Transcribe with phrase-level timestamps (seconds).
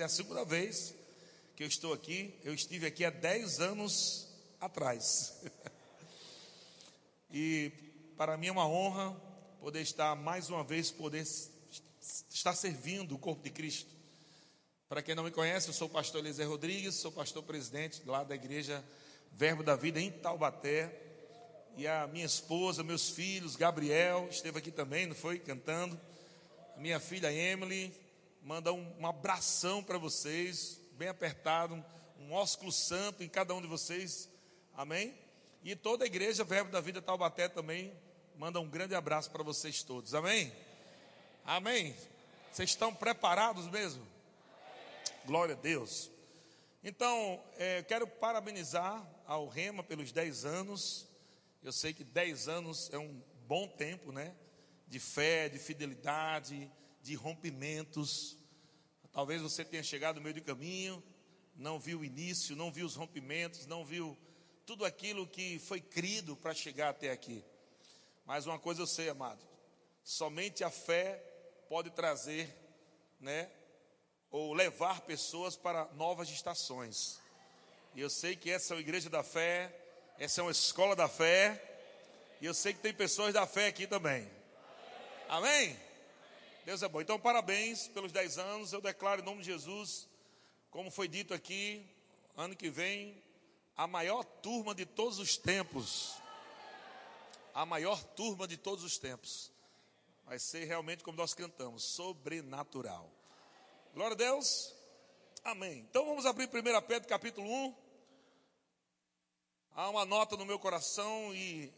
[0.00, 0.94] É a segunda vez
[1.54, 2.34] que eu estou aqui.
[2.42, 4.26] Eu estive aqui há 10 anos
[4.60, 5.40] atrás.
[7.30, 7.70] e
[8.16, 9.14] para mim é uma honra
[9.60, 11.24] poder estar mais uma vez, poder
[12.30, 13.94] estar servindo o corpo de Cristo.
[14.88, 18.24] Para quem não me conhece, eu sou o pastor Eliezer Rodrigues, sou pastor presidente lá
[18.24, 18.84] da igreja
[19.32, 20.92] Verbo da Vida em Taubaté.
[21.76, 25.38] E a minha esposa, meus filhos, Gabriel, esteve aqui também, não foi?
[25.38, 26.00] Cantando.
[26.76, 27.94] A minha filha Emily,
[28.44, 31.82] manda um, um abração para vocês, bem apertado, um,
[32.26, 34.28] um ósculo santo em cada um de vocês,
[34.74, 35.18] amém?
[35.62, 37.90] E toda a igreja Verbo da Vida Taubaté também
[38.36, 40.52] manda um grande abraço para vocês todos, amém?
[41.42, 41.96] Amém?
[42.52, 44.06] Vocês estão preparados mesmo?
[45.24, 46.10] Glória a Deus.
[46.82, 51.06] Então, é, quero parabenizar ao Rema pelos 10 anos.
[51.62, 54.34] Eu sei que 10 anos é um bom tempo, né?
[54.86, 56.70] De fé, de fidelidade,
[57.04, 58.38] de rompimentos.
[59.12, 61.04] Talvez você tenha chegado no meio do caminho,
[61.54, 64.18] não viu o início, não viu os rompimentos, não viu
[64.64, 67.44] tudo aquilo que foi crido para chegar até aqui.
[68.24, 69.46] Mas uma coisa eu sei, amado,
[70.02, 71.22] somente a fé
[71.68, 72.56] pode trazer,
[73.20, 73.50] né,
[74.30, 77.20] ou levar pessoas para novas estações.
[77.94, 79.70] E eu sei que essa é a igreja da fé,
[80.18, 81.62] essa é uma escola da fé,
[82.40, 84.26] e eu sei que tem pessoas da fé aqui também.
[85.28, 85.78] Amém?
[86.64, 87.02] Deus é bom.
[87.02, 88.72] Então, parabéns pelos 10 anos.
[88.72, 90.08] Eu declaro em nome de Jesus,
[90.70, 91.86] como foi dito aqui,
[92.34, 93.22] ano que vem,
[93.76, 96.14] a maior turma de todos os tempos.
[97.52, 99.52] A maior turma de todos os tempos.
[100.24, 103.10] Vai ser realmente como nós cantamos, sobrenatural.
[103.92, 104.74] Glória a Deus.
[105.44, 105.80] Amém.
[105.90, 107.74] Então vamos abrir 1 Pedro capítulo 1.
[109.74, 111.70] Há uma nota no meu coração e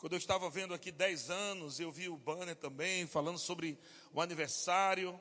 [0.00, 3.78] quando eu estava vendo aqui 10 anos, eu vi o banner também falando sobre
[4.14, 5.20] o aniversário.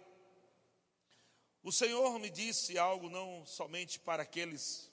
[1.62, 4.90] O Senhor me disse algo não somente para aqueles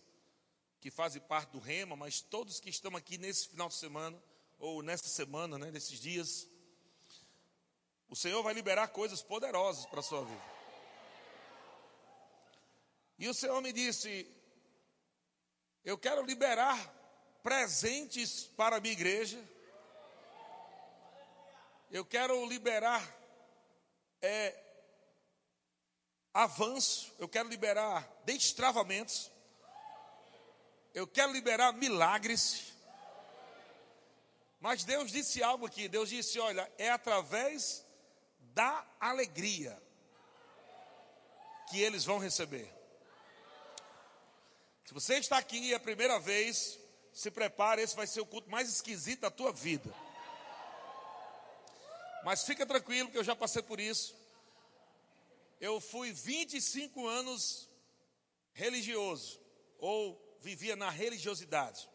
[0.80, 4.20] que fazem parte do rema, mas todos que estão aqui nesse final de semana,
[4.58, 6.48] ou nessa semana, né, nesses dias.
[8.08, 10.44] O Senhor vai liberar coisas poderosas para a sua vida.
[13.20, 14.26] E o Senhor me disse:
[15.84, 16.76] Eu quero liberar
[17.40, 19.55] presentes para a minha igreja
[21.90, 23.02] eu quero liberar
[24.20, 24.58] é,
[26.34, 29.30] avanço, eu quero liberar destravamentos,
[30.92, 32.72] eu quero liberar milagres.
[34.60, 37.84] Mas Deus disse algo aqui: Deus disse, olha, é através
[38.38, 39.80] da alegria
[41.70, 42.72] que eles vão receber.
[44.84, 46.78] Se você está aqui a primeira vez,
[47.12, 49.92] se prepare, esse vai ser o culto mais esquisito da tua vida.
[52.24, 54.14] Mas fica tranquilo que eu já passei por isso.
[55.60, 57.68] Eu fui 25 anos
[58.52, 59.40] religioso,
[59.78, 61.88] ou vivia na religiosidade.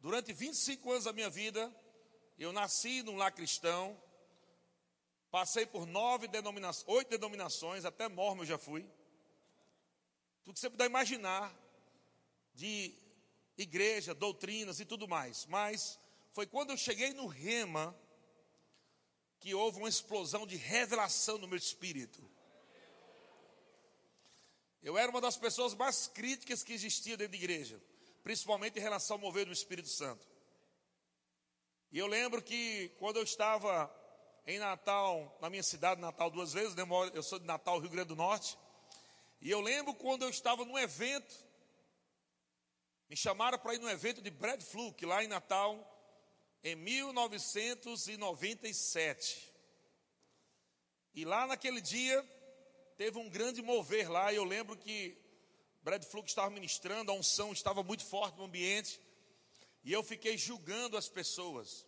[0.00, 1.74] Durante 25 anos da minha vida,
[2.38, 4.00] eu nasci num lar cristão,
[5.30, 8.88] passei por nove denominações, oito denominações, até mormo eu já fui.
[10.44, 11.54] Tudo que você puder imaginar
[12.54, 12.94] de
[13.56, 15.46] igreja, doutrinas e tudo mais.
[15.46, 15.98] Mas
[16.32, 17.94] foi quando eu cheguei no Rema,
[19.40, 22.22] que houve uma explosão de revelação no meu espírito.
[24.82, 27.80] Eu era uma das pessoas mais críticas que existia dentro da igreja,
[28.22, 30.26] principalmente em relação ao mover do Espírito Santo.
[31.90, 33.92] E eu lembro que quando eu estava
[34.46, 38.08] em Natal, na minha cidade, Natal duas vezes, né, eu sou de Natal, Rio Grande
[38.08, 38.58] do Norte,
[39.40, 41.34] e eu lembro quando eu estava num evento,
[43.08, 45.97] me chamaram para ir num evento de Brad Fluke, lá em Natal,
[46.62, 49.52] em 1997.
[51.14, 52.22] E lá naquele dia
[52.96, 54.32] teve um grande mover lá.
[54.32, 55.16] Eu lembro que
[55.82, 59.00] Brad Fluke estava ministrando, a unção estava muito forte no ambiente.
[59.84, 61.86] E eu fiquei julgando as pessoas.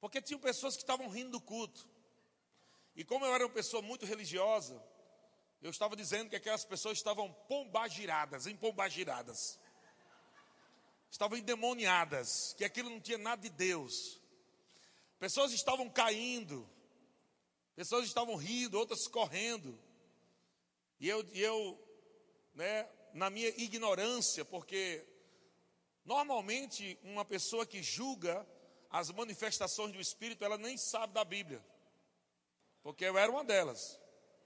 [0.00, 1.88] Porque tinham pessoas que estavam rindo do culto.
[2.94, 4.78] E como eu era uma pessoa muito religiosa,
[5.62, 9.58] eu estava dizendo que aquelas pessoas estavam pombagiradas, empombagiradas
[11.12, 14.18] estavam endemoniadas, que aquilo não tinha nada de Deus.
[15.18, 16.66] Pessoas estavam caindo,
[17.76, 19.78] pessoas estavam rindo, outras correndo.
[20.98, 21.78] E eu, eu
[22.54, 25.06] né, na minha ignorância, porque
[26.02, 28.46] normalmente uma pessoa que julga
[28.88, 31.62] as manifestações do Espírito, ela nem sabe da Bíblia.
[32.82, 34.00] Porque eu era uma delas,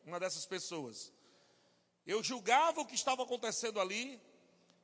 [0.05, 1.13] uma dessas pessoas.
[2.05, 4.21] Eu julgava o que estava acontecendo ali,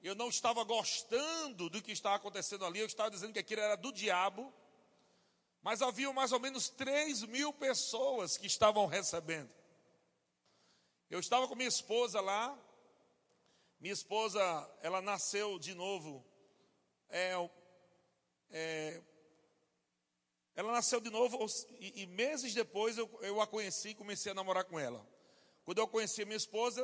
[0.03, 3.77] eu não estava gostando do que estava acontecendo ali, eu estava dizendo que aquilo era
[3.77, 4.53] do diabo,
[5.63, 9.51] mas havia mais ou menos 3 mil pessoas que estavam recebendo.
[11.09, 12.59] Eu estava com minha esposa lá.
[13.79, 14.41] Minha esposa,
[14.81, 16.25] ela nasceu de novo.
[17.09, 17.35] É,
[18.51, 19.03] é,
[20.55, 21.47] ela nasceu de novo
[21.79, 25.07] e, e meses depois eu, eu, a conheci e comecei a namorar com ela.
[25.65, 26.83] Quando eu conheci minha esposa,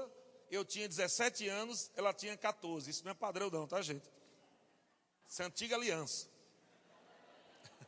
[0.50, 2.90] eu tinha 17 anos, ela tinha 14.
[2.90, 4.08] Isso não é padrão não, tá gente?
[5.26, 6.28] Isso é antiga aliança.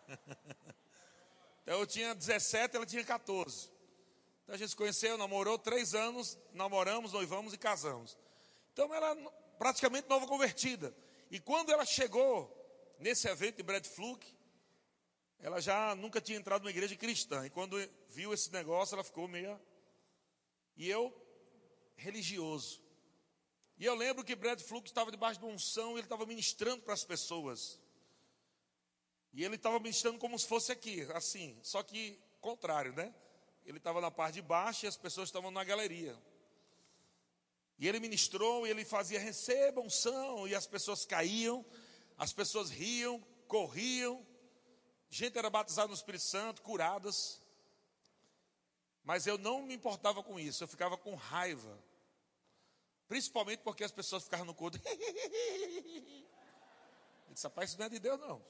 [1.62, 3.70] então eu tinha 17, ela tinha 14.
[4.42, 8.18] Então a gente se conheceu, namorou três anos, namoramos, noivamos e casamos.
[8.72, 9.14] Então ela
[9.58, 10.94] praticamente nova convertida.
[11.30, 12.50] E quando ela chegou
[12.98, 14.36] nesse evento em Brad Fluke,
[15.38, 17.46] ela já nunca tinha entrado numa igreja cristã.
[17.46, 17.76] E quando
[18.08, 19.60] viu esse negócio, ela ficou meia.
[20.76, 21.14] E eu,
[22.00, 22.82] religioso.
[23.78, 26.94] E eu lembro que Brad Fluke estava debaixo de unção e ele estava ministrando para
[26.94, 27.80] as pessoas.
[29.32, 33.14] E ele estava ministrando como se fosse aqui, assim, só que contrário, né?
[33.64, 36.18] Ele estava na parte de baixo e as pessoas estavam na galeria.
[37.78, 41.64] E ele ministrou e ele fazia receba unção e as pessoas caíam,
[42.18, 44.26] as pessoas riam, corriam.
[45.08, 47.40] Gente era batizada no Espírito Santo, curadas.
[49.02, 51.82] Mas eu não me importava com isso, eu ficava com raiva.
[53.10, 54.80] Principalmente porque as pessoas ficavam no culto.
[57.26, 58.40] Eu disse, rapaz, isso não é de Deus, não.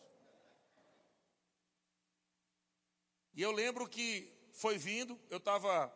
[3.33, 5.91] E eu lembro que foi vindo, eu estava,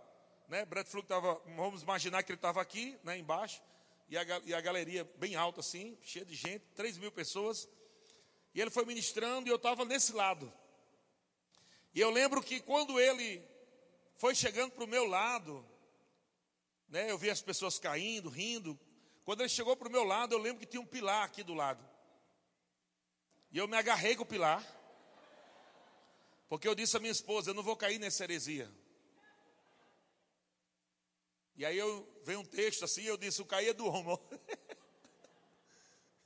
[0.49, 3.63] né, Brett Fluke estava, vamos imaginar que ele estava aqui, né, embaixo,
[4.09, 7.69] e a, e a galeria bem alta assim, cheia de gente, 3 mil pessoas,
[8.55, 10.53] e ele foi ministrando e eu estava nesse lado.
[11.95, 13.47] E eu lembro que quando ele
[14.17, 15.67] foi chegando para o meu lado,
[16.95, 18.79] né, eu vi as pessoas caindo, rindo.
[19.25, 21.53] Quando ele chegou para o meu lado, eu lembro que tinha um pilar aqui do
[21.53, 21.85] lado.
[23.51, 24.65] E eu me agarrei com o pilar.
[26.49, 28.71] Porque eu disse à minha esposa, eu não vou cair nessa heresia.
[31.57, 34.17] E aí eu veio um texto assim, eu disse, o cair é do homem.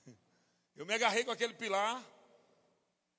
[0.76, 2.04] eu me agarrei com aquele pilar.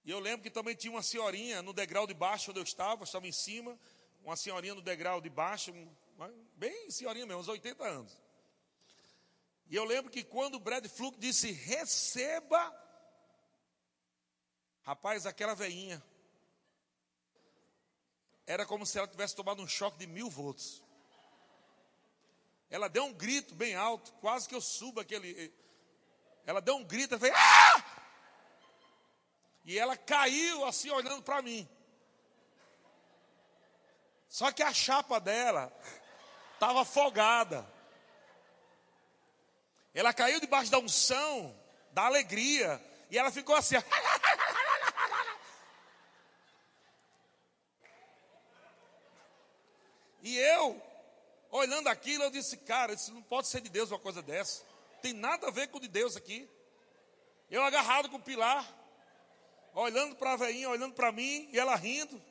[0.06, 3.02] E eu lembro que também tinha uma senhorinha no degrau de baixo onde eu estava,
[3.02, 3.76] eu estava em cima,
[4.24, 5.74] uma senhorinha no degrau de baixo,
[6.56, 8.22] bem senhorinha mesmo, uns 80 anos.
[9.68, 12.76] E eu lembro que quando o Brad Fluke disse, receba,
[14.82, 16.04] rapaz, aquela veinha,
[18.46, 20.84] era como se ela tivesse tomado um choque de mil volts.
[22.70, 25.54] Ela deu um grito bem alto, quase que eu suba aquele.
[26.46, 27.86] Ela deu um grito, eu falei, ah!
[29.66, 31.70] E ela caiu assim, olhando para mim.
[34.28, 35.72] Só que a chapa dela
[36.60, 37.66] estava afogada.
[39.94, 41.58] Ela caiu debaixo da unção,
[41.92, 43.76] da alegria, e ela ficou assim.
[50.22, 50.80] E eu,
[51.50, 54.64] olhando aquilo, eu disse, cara, isso não pode ser de Deus uma coisa dessa.
[55.02, 56.48] Tem nada a ver com de Deus aqui.
[57.50, 58.68] Eu agarrado com o pilar,
[59.74, 62.22] olhando para a veinha, olhando para mim, e ela rindo.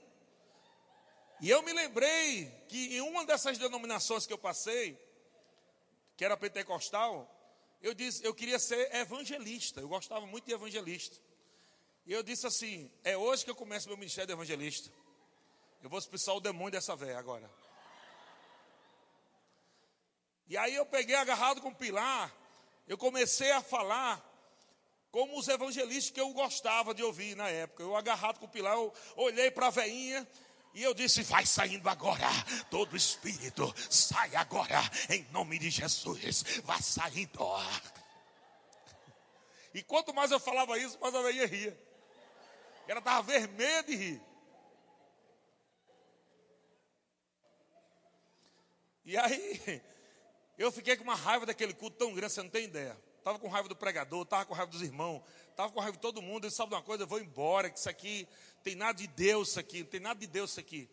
[1.41, 4.99] E eu me lembrei que em uma dessas denominações que eu passei,
[6.17, 7.33] que era pentecostal,
[7.81, 9.81] eu disse, eu queria ser evangelista.
[9.81, 11.17] Eu gostava muito de evangelista.
[12.05, 14.91] E eu disse assim: é hoje que eu começo meu ministério de evangelista.
[15.83, 17.49] Eu vou expulsar o demônio dessa véia agora.
[20.49, 22.35] E aí eu peguei agarrado com o pilar,
[22.87, 24.25] eu comecei a falar
[25.11, 27.83] como os evangelistas que eu gostava de ouvir na época.
[27.83, 30.27] Eu agarrado com o pilar, eu olhei para a veinha
[30.75, 32.29] e eu disse: Vai saindo agora,
[32.71, 37.41] todo espírito, sai agora, em nome de Jesus, vai saindo.
[39.75, 41.89] E quanto mais eu falava isso, mais a veinha ria.
[42.87, 44.23] Ela estava vermelha de rir.
[49.05, 49.83] E aí,
[50.59, 52.97] eu fiquei com uma raiva daquele culto tão grande, você não tem ideia.
[53.19, 56.23] Estava com raiva do pregador, estava com raiva dos irmãos, estava com raiva de todo
[56.23, 56.47] mundo.
[56.47, 58.27] Eu sabe de uma coisa, eu vou embora, que isso aqui
[58.69, 60.91] tem nada de Deus, aqui, não tem nada de Deus aqui.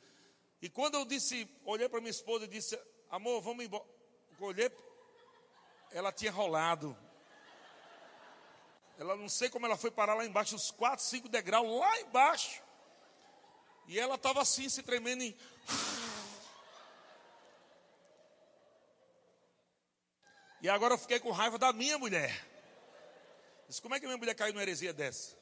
[0.62, 2.80] E quando eu disse, olhei para minha esposa e disse,
[3.10, 3.84] amor, vamos embora.
[4.40, 4.72] Olhei,
[5.92, 6.98] ela tinha rolado.
[8.98, 12.64] Ela não sei como ela foi parar lá embaixo, uns quatro, cinco degraus lá embaixo.
[13.88, 15.36] E ela estava assim, se tremendo em.
[20.62, 22.34] E agora eu fiquei com raiva da minha mulher.
[23.68, 25.36] Disse, como é que minha mulher caiu numa heresia dessa?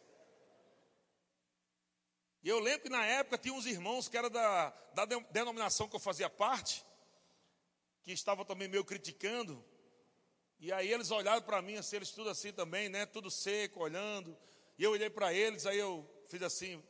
[2.44, 5.96] E eu lembro que na época tinha uns irmãos que era da, da denominação que
[5.96, 6.86] eu fazia parte,
[8.04, 9.64] que estavam também meio criticando.
[10.60, 13.06] E aí eles olharam para mim, assim, eles tudo assim também, né?
[13.06, 14.38] Tudo seco, olhando.
[14.78, 16.84] E eu olhei para eles, aí eu fiz assim.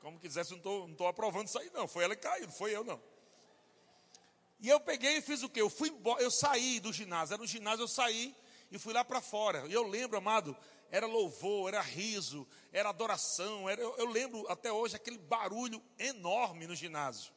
[0.00, 1.88] Como quisesse, não estou não tô aprovando isso aí, não.
[1.88, 3.02] Foi ela que caiu, não foi eu, não.
[4.58, 5.62] E eu peguei e fiz o quê?
[5.62, 8.36] Eu fui embora, eu saí do ginásio, era no ginásio, eu saí
[8.70, 9.66] e fui lá para fora.
[9.66, 10.54] E eu lembro, amado,
[10.90, 16.66] era louvor, era riso, era adoração, era, eu, eu lembro até hoje aquele barulho enorme
[16.66, 17.32] no ginásio.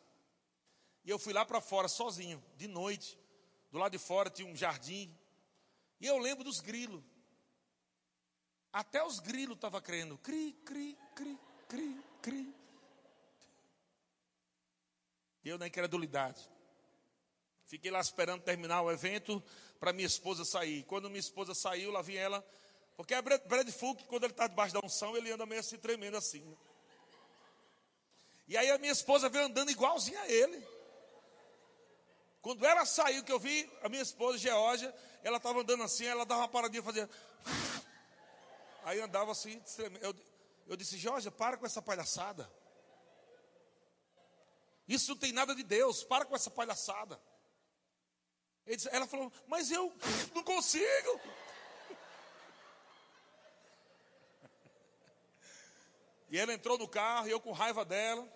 [1.05, 3.19] E eu fui lá para fora sozinho, de noite.
[3.71, 5.15] Do lado de fora tinha um jardim.
[5.99, 7.03] E eu lembro dos grilos.
[8.71, 10.17] Até os grilos estavam crendo.
[10.17, 12.55] Cri, cri, cri, cri, cri.
[15.43, 16.49] E eu na incredulidade.
[17.65, 19.43] Fiquei lá esperando terminar o evento
[19.79, 20.83] para minha esposa sair.
[20.83, 22.45] Quando minha esposa saiu, lá vim ela.
[22.95, 26.17] Porque é Brad Fulk, quando ele está debaixo da unção, ele anda meio assim, tremendo
[26.17, 26.41] assim.
[26.41, 26.57] Né?
[28.47, 30.67] E aí a minha esposa veio andando igualzinha a ele.
[32.41, 36.25] Quando ela saiu, que eu vi a minha esposa, Georgia, ela estava andando assim, ela
[36.25, 37.09] dava uma paradinha, fazia.
[38.83, 39.61] Aí andava assim,
[40.01, 40.13] eu,
[40.67, 42.51] eu disse, Georgia, para com essa palhaçada.
[44.87, 47.19] Isso não tem nada de Deus, para com essa palhaçada.
[48.65, 49.93] Disse, ela falou, mas eu
[50.35, 51.21] não consigo.
[56.33, 58.27] E ela entrou no carro, e eu com raiva dela,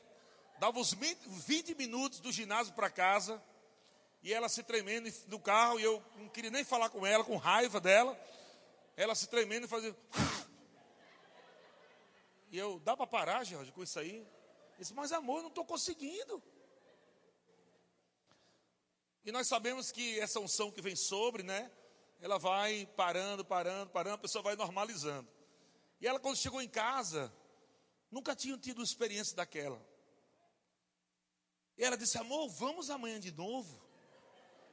[0.60, 3.44] dava os 20 minutos do ginásio para casa,
[4.22, 7.38] e ela se tremendo no carro, e eu não queria nem falar com ela, com
[7.38, 8.16] raiva dela,
[8.96, 9.98] ela se tremendo e fazia.
[12.50, 14.26] E eu, dá para parar, Jorge, com isso aí?
[14.78, 16.42] disse, mas amor, não estou conseguindo.
[19.26, 21.70] E nós sabemos que essa unção que vem sobre, né?
[22.22, 25.28] Ela vai parando, parando, parando, a pessoa vai normalizando.
[26.00, 27.34] E ela, quando chegou em casa,
[28.12, 29.82] nunca tinha tido experiência daquela.
[31.78, 33.80] E ela disse: Amor, vamos amanhã de novo.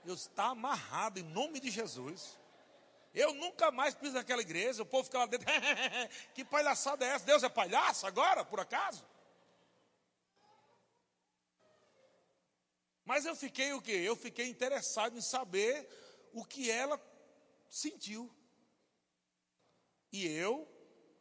[0.05, 2.39] Eu está amarrado em nome de Jesus.
[3.15, 4.83] Eu nunca mais piso naquela igreja.
[4.83, 5.47] O povo fica lá dentro.
[6.35, 7.25] que palhaçada é essa?
[7.25, 9.05] Deus é palhaço agora, por acaso?
[13.05, 13.93] Mas eu fiquei o quê?
[13.93, 15.89] Eu fiquei interessado em saber
[16.33, 17.01] o que ela
[17.69, 18.35] sentiu.
[20.11, 20.67] E eu,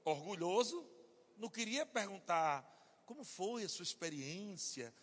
[0.05, 0.89] orgulhoso,
[1.43, 2.63] não queria perguntar
[3.05, 4.93] como foi a sua experiência.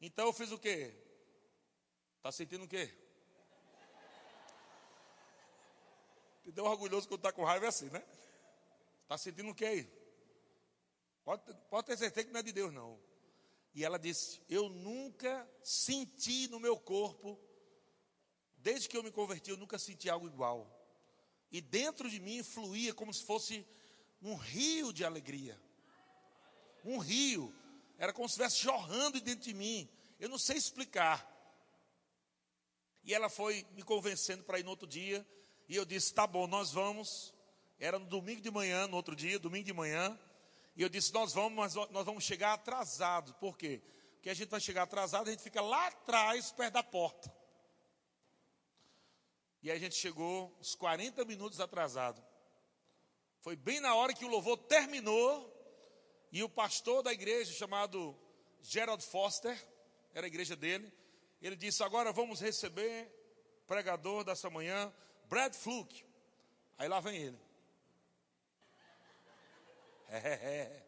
[0.00, 0.94] Então eu fiz o quê?
[2.18, 2.94] Está sentindo o quê?
[6.42, 6.66] Entendeu?
[6.66, 8.06] Orgulhoso quando está com raiva é assim, né?
[9.02, 9.92] Está sentindo o quê aí?
[11.24, 13.02] Pode, pode ter certeza que não é de Deus, não.
[13.74, 17.36] E ela disse: Eu nunca senti no meu corpo,
[18.56, 20.72] desde que eu me converti, eu nunca senti algo igual.
[21.50, 23.66] E dentro de mim fluía como se fosse
[24.22, 25.60] um rio de alegria.
[26.84, 27.54] Um rio.
[27.98, 29.88] Era como se estivesse jorrando dentro de mim.
[30.18, 31.26] Eu não sei explicar.
[33.04, 35.26] E ela foi me convencendo para ir no outro dia.
[35.68, 37.34] E eu disse: Tá bom, nós vamos.
[37.78, 40.18] Era no domingo de manhã, no outro dia, domingo de manhã.
[40.76, 43.32] E eu disse: Nós vamos, mas nós vamos chegar atrasados.
[43.34, 43.82] Por quê?
[44.14, 47.32] Porque a gente vai chegar atrasado, a gente fica lá atrás, perto da porta.
[49.62, 52.22] E a gente chegou uns 40 minutos atrasado.
[53.40, 55.57] Foi bem na hora que o louvor terminou.
[56.30, 58.16] E o pastor da igreja, chamado
[58.62, 59.56] Gerald Foster,
[60.14, 60.92] era a igreja dele,
[61.40, 63.10] ele disse: Agora vamos receber
[63.66, 64.92] pregador dessa manhã,
[65.28, 66.04] Brad Fluke.
[66.76, 67.38] Aí lá vem ele.
[70.10, 70.86] É, é, é.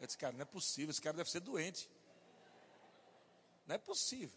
[0.00, 1.88] Eu disse, cara, não é possível, esse cara deve ser doente.
[3.64, 4.36] Não é possível.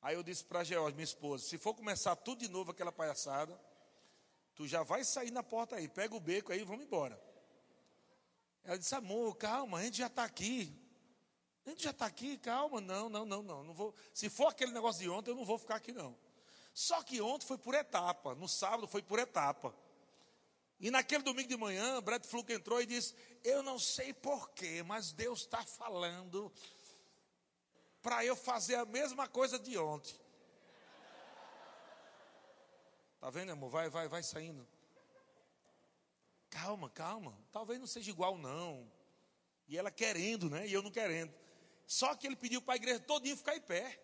[0.00, 2.92] Aí eu disse para a George, minha esposa, se for começar tudo de novo aquela
[2.92, 3.60] palhaçada,
[4.54, 7.20] tu já vai sair na porta aí, pega o beco aí e vamos embora.
[8.64, 10.76] Ela disse, amor, calma, a gente já está aqui.
[11.64, 12.80] A gente já está aqui, calma.
[12.80, 13.94] Não, não, não, não, não vou.
[14.12, 16.16] Se for aquele negócio de ontem, eu não vou ficar aqui não.
[16.74, 19.74] Só que ontem foi por etapa, no sábado foi por etapa.
[20.80, 23.14] E naquele domingo de manhã, Brett Fluke entrou e disse:
[23.44, 26.52] Eu não sei porquê, mas Deus está falando
[28.00, 30.18] para eu fazer a mesma coisa de ontem.
[33.20, 33.70] Tá vendo, amor?
[33.70, 34.66] Vai, vai, vai saindo.
[36.52, 37.34] Calma, calma.
[37.50, 38.86] Talvez não seja igual, não.
[39.66, 40.66] E ela querendo, né?
[40.66, 41.32] E eu não querendo.
[41.86, 43.98] Só que ele pediu para a igreja todinha ficar em pé.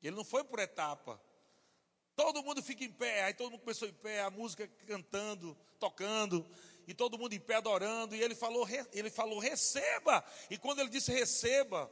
[0.00, 1.20] Ele não foi por etapa.
[2.14, 6.46] Todo mundo fica em pé, aí todo mundo começou em pé, a música cantando, tocando,
[6.86, 10.24] e todo mundo em pé adorando, e ele falou, ele falou, receba.
[10.50, 11.90] E quando ele disse receba,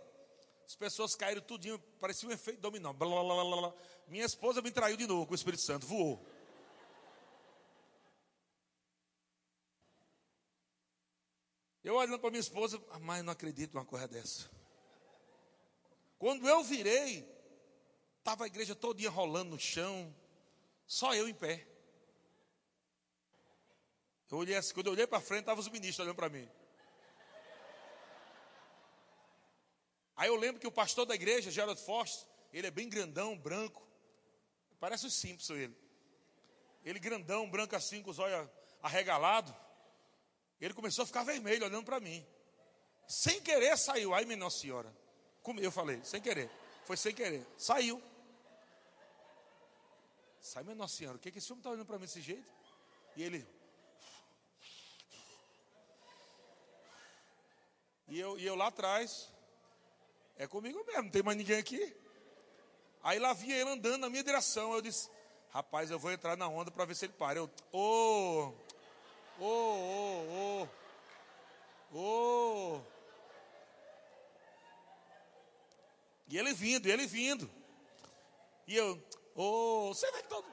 [0.67, 2.93] as pessoas caíram tudinho, parecia um efeito dominó.
[2.93, 3.75] Blá, blá, blá, blá.
[4.07, 6.25] Minha esposa me traiu de novo com o Espírito Santo, voou.
[11.82, 14.50] Eu olhando para minha esposa, ah, mas não acredito numa coisa dessa.
[16.18, 17.38] Quando eu virei,
[18.28, 20.14] Estava a igreja todo dia rolando no chão,
[20.87, 21.66] só eu em pé.
[24.30, 26.47] Eu olhei assim, quando eu olhei para frente, estavam os ministros olhando para mim.
[30.14, 33.88] Aí eu lembro que o pastor da igreja, Gerald Forst, Ele é bem grandão, branco.
[34.78, 35.76] Parece o Simpson ele.
[36.85, 38.47] Ele grandão, branco assim, com os olhos
[38.82, 39.54] arregalados.
[40.61, 42.27] Ele começou a ficar vermelho, olhando para mim.
[43.07, 44.15] Sem querer saiu.
[44.15, 44.95] Ai, minha Nossa Senhora.
[45.59, 46.50] Eu falei, sem querer.
[46.85, 47.47] Foi sem querer.
[47.57, 48.03] Saiu.
[50.41, 51.17] Sai, minha Nossa Senhora.
[51.17, 52.53] O que, que esse homem está olhando para mim desse jeito?
[53.17, 53.47] E ele.
[58.09, 59.29] E eu, e eu lá atrás.
[60.37, 61.97] É comigo mesmo, não tem mais ninguém aqui.
[63.03, 64.73] Aí lá vinha ele andando na minha direção.
[64.73, 65.11] Eu disse,
[65.50, 67.38] rapaz, eu vou entrar na onda para ver se ele para.
[67.38, 68.53] Eu, ô,
[69.40, 70.68] ô, ô,
[71.92, 72.80] ô, ô.
[76.28, 77.50] E ele vindo, e ele vindo.
[78.66, 79.02] E eu,
[79.35, 80.47] oh, você vê que todo,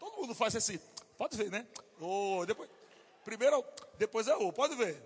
[0.00, 0.78] todo mundo faz assim,
[1.16, 1.66] pode ver, né?
[2.00, 2.68] Oh, depois,
[3.24, 3.64] primeiro,
[3.96, 5.00] depois é o, pode ver.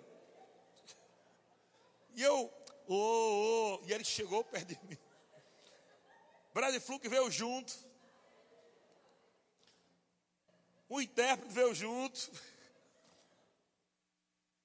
[2.14, 2.50] E eu,
[2.88, 4.98] oh, oh, e ele chegou perto de mim.
[6.54, 7.72] Brad Fluke veio junto.
[10.88, 12.30] O intérprete veio junto.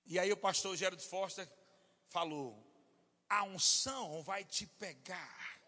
[0.05, 1.47] E aí o pastor Gerald Foster
[2.09, 2.61] falou:
[3.29, 5.59] a unção vai te pegar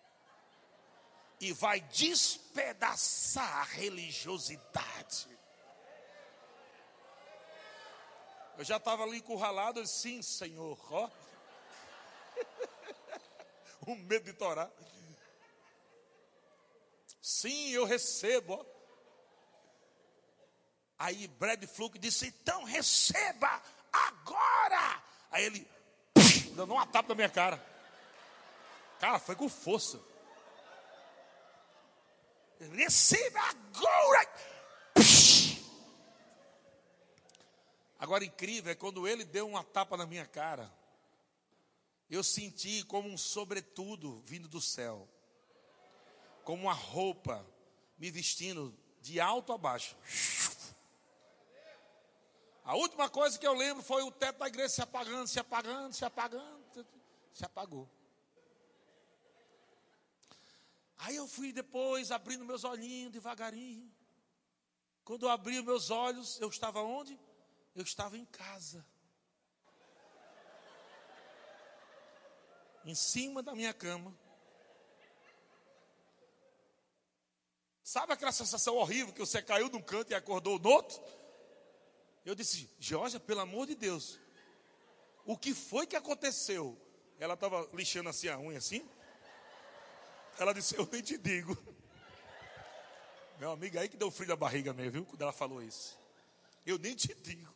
[1.39, 5.27] e vai despedaçar a religiosidade.
[8.58, 11.10] Eu já estava ali encurralado, sim, Senhor, ó.
[13.88, 14.72] o medo de torar.
[17.22, 18.65] Sim, eu recebo.
[20.98, 23.62] Aí Brad Fluke disse: então receba
[24.08, 25.04] agora.
[25.32, 25.68] Aí ele
[26.56, 27.64] dando uma tapa na minha cara.
[29.00, 30.00] Cara, foi com força.
[32.74, 34.30] Receba agora.
[38.00, 40.72] Agora, incrível é quando ele deu uma tapa na minha cara.
[42.10, 45.10] Eu senti como um sobretudo vindo do céu
[46.46, 47.46] como uma roupa,
[47.98, 49.98] me vestindo de alto a baixo.
[52.66, 55.94] A última coisa que eu lembro foi o teto da igreja se apagando, se apagando,
[55.94, 56.88] se apagando,
[57.32, 57.88] se apagou.
[60.98, 63.88] Aí eu fui depois abrindo meus olhinhos devagarinho.
[65.04, 67.20] Quando eu abri meus olhos, eu estava onde?
[67.75, 68.84] Eu estava em casa.
[72.84, 74.12] Em cima da minha cama.
[77.84, 81.00] Sabe aquela sensação horrível que você caiu num canto e acordou no outro?
[82.25, 84.20] Eu disse, Georgia, pelo amor de Deus,
[85.25, 86.75] o que foi que aconteceu?
[87.20, 88.88] Ela estava lixando assim a unha assim.
[90.40, 91.55] Ela disse, eu nem te digo.
[93.40, 95.05] Meu amigo, aí que deu frio na barriga mesmo, viu?
[95.05, 95.98] Quando ela falou isso.
[96.66, 97.53] Eu nem te digo.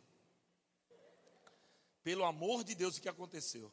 [2.04, 3.72] Pelo amor de Deus, o que aconteceu?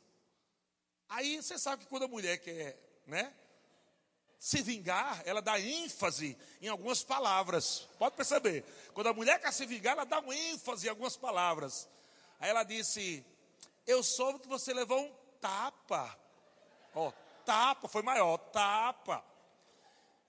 [1.09, 3.35] Aí você sabe que quando a mulher quer, né?
[4.39, 7.89] Se vingar, ela dá ênfase em algumas palavras.
[7.99, 8.65] Pode perceber.
[8.93, 11.89] Quando a mulher quer se vingar, ela dá um ênfase em algumas palavras.
[12.39, 13.25] Aí ela disse:
[13.87, 16.19] Eu soube que você levou um tapa.
[16.95, 17.13] Ó, oh,
[17.45, 19.25] tapa, foi maior, tapa.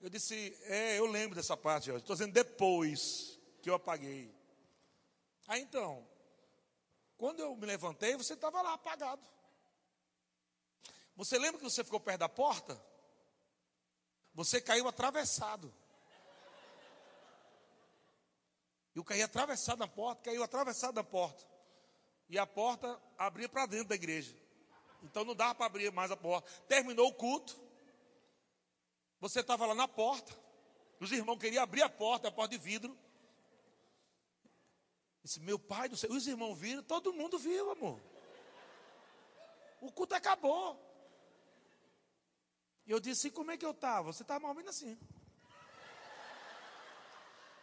[0.00, 1.90] Eu disse: É, eu lembro dessa parte.
[1.90, 4.34] Estou dizendo depois que eu apaguei.
[5.46, 6.06] Aí então,
[7.16, 9.22] quando eu me levantei, você estava lá apagado.
[11.16, 12.80] Você lembra que você ficou perto da porta?
[14.38, 15.74] Você caiu atravessado.
[18.94, 21.44] Eu caí atravessado na porta, caiu atravessado na porta.
[22.28, 24.32] E a porta abria para dentro da igreja.
[25.02, 26.48] Então não dava para abrir mais a porta.
[26.68, 27.60] Terminou o culto.
[29.18, 30.32] Você estava lá na porta.
[31.00, 32.96] Os irmãos queriam abrir a porta, a porta de vidro.
[35.20, 36.12] Disse, meu pai do céu.
[36.12, 38.00] Os irmãos viram, todo mundo viu, amor.
[39.80, 40.87] O culto acabou.
[42.88, 44.10] E eu disse, como é que eu estava?
[44.10, 44.98] Você estava mais assim.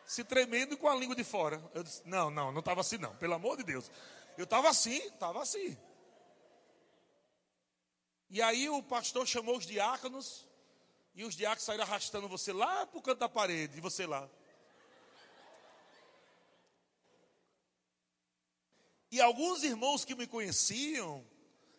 [0.05, 1.59] Se tremendo com a língua de fora.
[1.73, 3.89] Eu disse, não, não, não estava assim não, pelo amor de Deus.
[4.38, 5.75] Eu estava assim, estava assim.
[8.29, 10.45] E aí o pastor chamou os diáconos,
[11.15, 14.29] e os diáconos saíram arrastando você lá para o canto da parede, e você lá.
[19.09, 21.25] E alguns irmãos que me conheciam,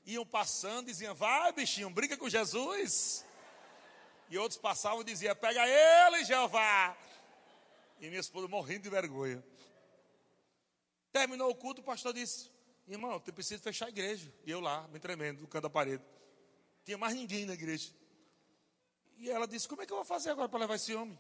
[0.04, 3.24] iam passando, diziam, vai bichinho, brinca com Jesus.
[4.28, 6.96] E outros passavam e diziam: Pega ele, Jeová.
[8.00, 9.42] E minha esposa morrendo de vergonha.
[11.12, 12.50] Terminou o culto, o pastor disse:
[12.86, 14.32] Irmão, tu precisa fechar a igreja.
[14.44, 16.04] E eu lá, me tremendo, no canto da parede.
[16.84, 17.92] Tinha mais ninguém na igreja.
[19.16, 21.18] E ela disse: Como é que eu vou fazer agora para levar esse homem?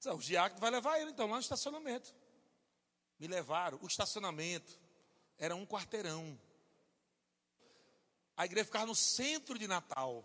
[0.00, 2.14] Disse, ah, o diácono vai levar ele então lá no estacionamento.
[3.18, 3.78] Me levaram.
[3.82, 4.78] O estacionamento
[5.36, 6.40] era um quarteirão.
[8.34, 10.24] A igreja ficava no centro de Natal.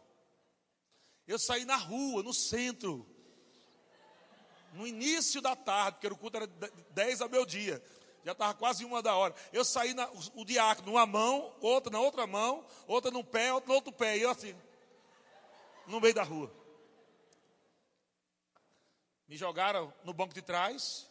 [1.27, 3.07] Eu saí na rua, no centro,
[4.73, 7.83] no início da tarde, porque o culto era 10 a meu dia.
[8.23, 9.35] Já estava quase uma da hora.
[9.53, 13.53] Eu saí na, o, o diácono numa mão, outra na outra mão, outra no pé,
[13.53, 14.17] outra no outro pé.
[14.17, 14.55] E eu assim,
[15.87, 16.51] no meio da rua.
[19.27, 21.07] Me jogaram no banco de trás.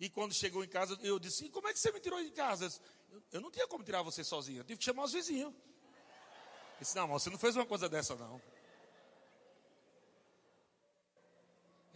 [0.00, 2.70] E quando chegou em casa, eu disse: Como é que você me tirou de casa?
[3.10, 5.52] Eu, eu não tinha como tirar você sozinho, eu tive que chamar os vizinhos.
[5.52, 8.40] Eu disse: Não, você não fez uma coisa dessa, não.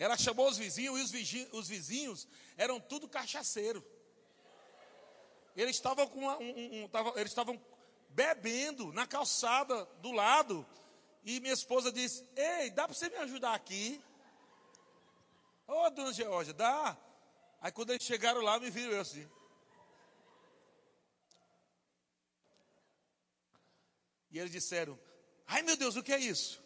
[0.03, 3.87] Ela chamou os vizinhos e os vizinhos, os vizinhos eram tudo cachaceiro.
[5.55, 7.65] Eles estavam com uma, um, um, eles estavam
[8.09, 10.67] bebendo na calçada do lado.
[11.23, 14.03] E minha esposa disse: Ei, dá para você me ajudar aqui?
[15.69, 16.99] Ô, oh, dona Georgia, dá.
[17.61, 19.31] Aí quando eles chegaram lá, me viram eu assim.
[24.33, 24.99] E eles disseram:
[25.47, 26.61] Ai meu Deus, o que é isso?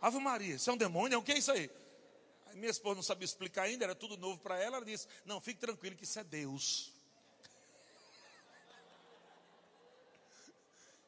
[0.00, 1.20] Ave Maria, isso é um demônio?
[1.20, 1.70] O que é isso aí?
[2.54, 4.76] Minha esposa não sabia explicar ainda, era tudo novo para ela.
[4.76, 6.92] Ela disse: Não, fique tranquilo que isso é Deus.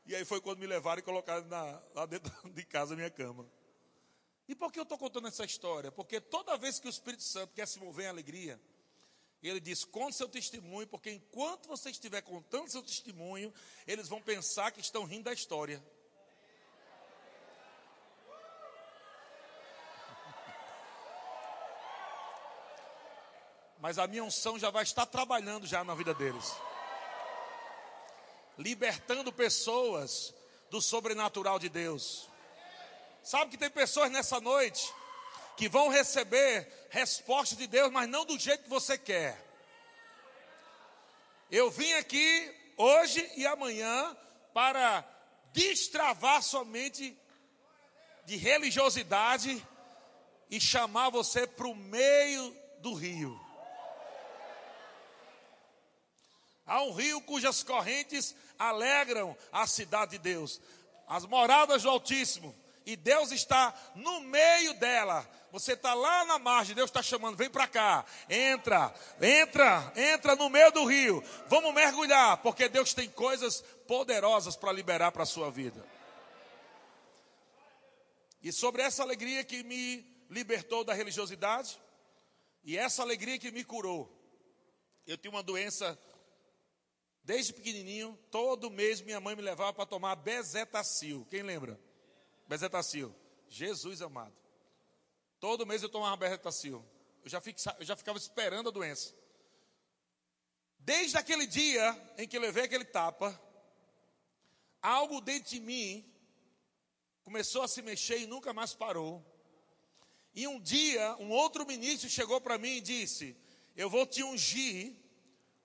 [0.07, 3.11] E aí foi quando me levaram e colocaram na, lá dentro de casa a minha
[3.11, 3.49] cama.
[4.49, 5.91] E por que eu estou contando essa história?
[5.91, 8.61] Porque toda vez que o Espírito Santo quer se mover em alegria,
[9.43, 13.53] ele diz: conte seu testemunho, porque enquanto você estiver contando seu testemunho,
[13.87, 15.85] eles vão pensar que estão rindo da história.
[23.87, 26.57] Mas a minha unção já vai estar trabalhando já na vida deles.
[28.59, 30.35] Libertando pessoas
[30.68, 32.29] do sobrenatural de Deus.
[33.22, 34.92] Sabe que tem pessoas nessa noite
[35.57, 39.40] que vão receber respostas de Deus, mas não do jeito que você quer.
[41.49, 44.16] Eu vim aqui hoje e amanhã
[44.53, 45.05] para
[45.53, 47.16] destravar somente
[48.25, 49.64] de religiosidade
[50.51, 53.46] e chamar você para o meio do rio.
[56.67, 60.61] Há um rio cujas correntes alegram a cidade de Deus,
[61.07, 66.75] as moradas do Altíssimo, e Deus está no meio dela, você está lá na margem,
[66.75, 72.37] Deus está chamando, vem para cá, entra, entra, entra no meio do rio, vamos mergulhar,
[72.39, 75.85] porque Deus tem coisas poderosas para liberar para a sua vida.
[78.43, 81.81] E sobre essa alegria que me libertou da religiosidade,
[82.63, 84.13] e essa alegria que me curou,
[85.07, 85.99] eu tinha uma doença
[87.27, 91.27] desde pequenininho, todo mês minha mãe me levava para tomar bezetacil.
[91.29, 91.79] Quem lembra?
[92.47, 93.12] Bezetacil.
[93.49, 94.33] Jesus amado.
[95.41, 96.87] Todo mês eu tomava Berretacil.
[97.25, 97.43] Eu já,
[97.81, 99.12] eu já ficava esperando a doença.
[100.79, 103.39] Desde aquele dia em que levei aquele tapa,
[104.81, 106.09] algo dentro de mim
[107.25, 109.21] começou a se mexer e nunca mais parou.
[110.33, 113.37] E um dia, um outro ministro chegou para mim e disse:
[113.75, 115.06] Eu vou te ungir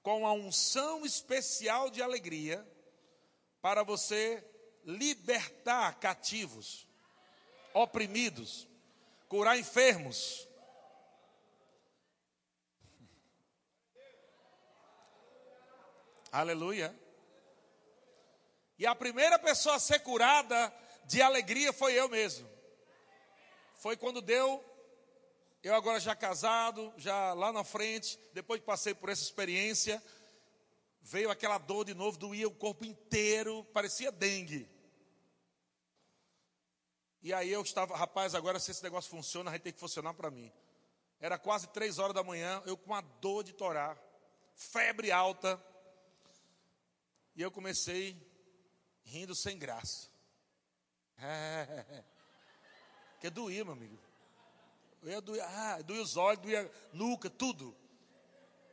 [0.02, 2.68] com a unção especial de alegria
[3.62, 4.44] para você
[4.84, 6.88] libertar cativos,
[7.74, 8.68] oprimidos,
[9.28, 10.48] curar enfermos.
[16.32, 16.96] Aleluia.
[18.80, 20.74] E a primeira pessoa a ser curada
[21.06, 22.50] de alegria foi eu mesmo.
[23.76, 24.64] Foi quando deu,
[25.64, 30.04] eu agora já casado, já lá na frente, depois que passei por essa experiência,
[31.02, 34.68] veio aquela dor de novo, doía o corpo inteiro, parecia dengue.
[37.22, 40.32] E aí eu estava, rapaz, agora se esse negócio funciona, vai ter que funcionar para
[40.32, 40.52] mim.
[41.20, 43.96] Era quase três horas da manhã, eu com uma dor de torar,
[44.56, 45.64] febre alta.
[47.36, 48.20] E eu comecei
[49.04, 50.10] rindo sem graça.
[51.24, 52.04] É,
[53.20, 54.11] que doía, meu amigo.
[55.04, 57.76] Eu doer, ah, doía os olhos, doía nuca, tudo.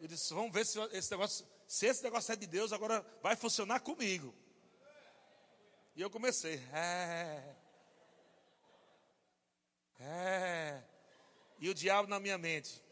[0.00, 3.34] Eu disse, vamos ver se esse negócio, se esse negócio é de Deus, agora vai
[3.34, 4.34] funcionar comigo.
[5.96, 7.56] E eu comecei, é,
[9.98, 10.84] é.
[11.58, 12.82] E o diabo na minha mente.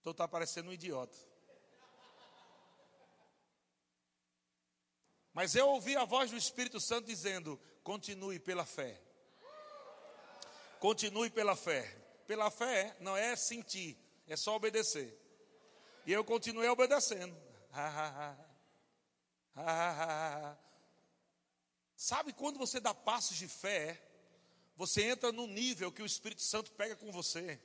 [0.00, 1.16] Então está parecendo um idiota.
[5.32, 9.00] Mas eu ouvi a voz do Espírito Santo dizendo: continue pela fé.
[10.78, 12.00] Continue pela fé.
[12.30, 15.18] Pela fé não é sentir, é só obedecer.
[16.06, 17.36] E eu continuei obedecendo.
[21.96, 24.00] Sabe quando você dá passos de fé?
[24.76, 27.60] Você entra no nível que o Espírito Santo pega com você.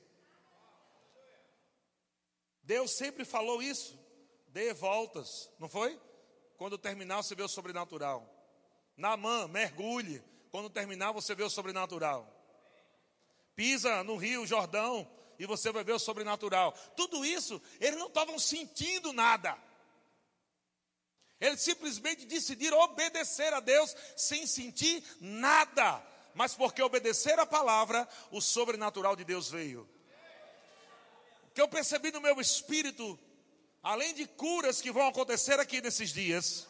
[2.60, 3.96] Deus sempre falou isso.
[4.48, 5.96] Dê voltas, não foi?
[6.56, 8.28] Quando terminar, você vê o sobrenatural.
[8.96, 10.20] Namã, mergulhe.
[10.50, 12.35] Quando terminar, você vê o sobrenatural.
[13.56, 16.72] Pisa no Rio Jordão e você vai ver o sobrenatural.
[16.94, 19.56] Tudo isso, eles não estavam sentindo nada.
[21.40, 26.02] Eles simplesmente decidiram obedecer a Deus sem sentir nada.
[26.34, 29.88] Mas porque obedecer a palavra, o sobrenatural de Deus veio.
[31.44, 33.18] O que eu percebi no meu espírito,
[33.82, 36.68] além de curas que vão acontecer aqui nesses dias,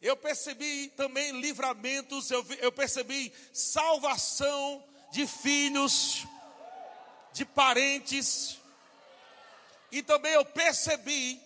[0.00, 6.24] eu percebi também livramentos, eu, eu percebi salvação de filhos,
[7.32, 8.58] de parentes,
[9.90, 11.40] e também eu percebi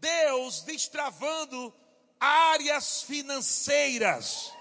[0.00, 1.72] Deus destravando
[2.18, 4.52] áreas financeiras.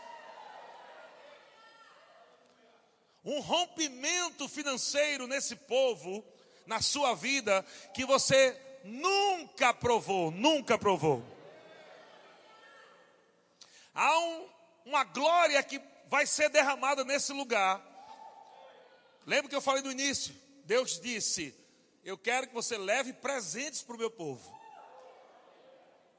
[3.26, 6.24] Um rompimento financeiro nesse povo,
[6.68, 11.33] na sua vida, que você nunca provou, nunca provou.
[13.94, 14.50] Há um,
[14.86, 17.82] uma glória que vai ser derramada nesse lugar.
[19.26, 20.36] Lembra que eu falei no início?
[20.66, 21.56] Deus disse:
[22.04, 24.52] Eu quero que você leve presentes para o meu povo.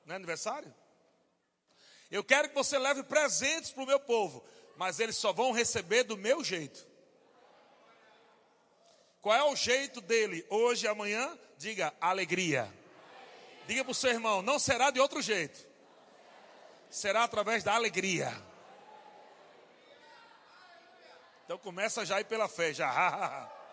[0.06, 0.72] Não é aniversário?
[2.10, 4.44] Eu quero que você leve presentes para o meu povo,
[4.76, 6.86] mas eles só vão receber do meu jeito.
[9.20, 11.36] Qual é o jeito dele hoje e amanhã?
[11.56, 12.72] Diga alegria.
[13.66, 15.73] Diga para o seu irmão: não será de outro jeito
[16.94, 18.32] será através da alegria.
[21.44, 23.50] Então começa já aí pela fé, já.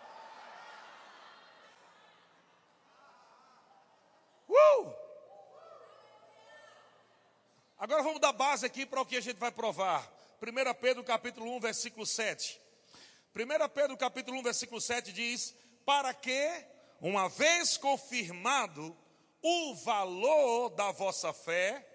[4.48, 4.92] Uh!
[7.78, 10.06] Agora vamos dar base aqui para o que a gente vai provar.
[10.42, 12.60] 1 Pedro capítulo 1, versículo 7.
[13.34, 15.54] 1 Pedro capítulo 1, versículo 7 diz:
[15.86, 16.66] Para que,
[17.00, 18.94] uma vez confirmado
[19.40, 21.91] o valor da vossa fé,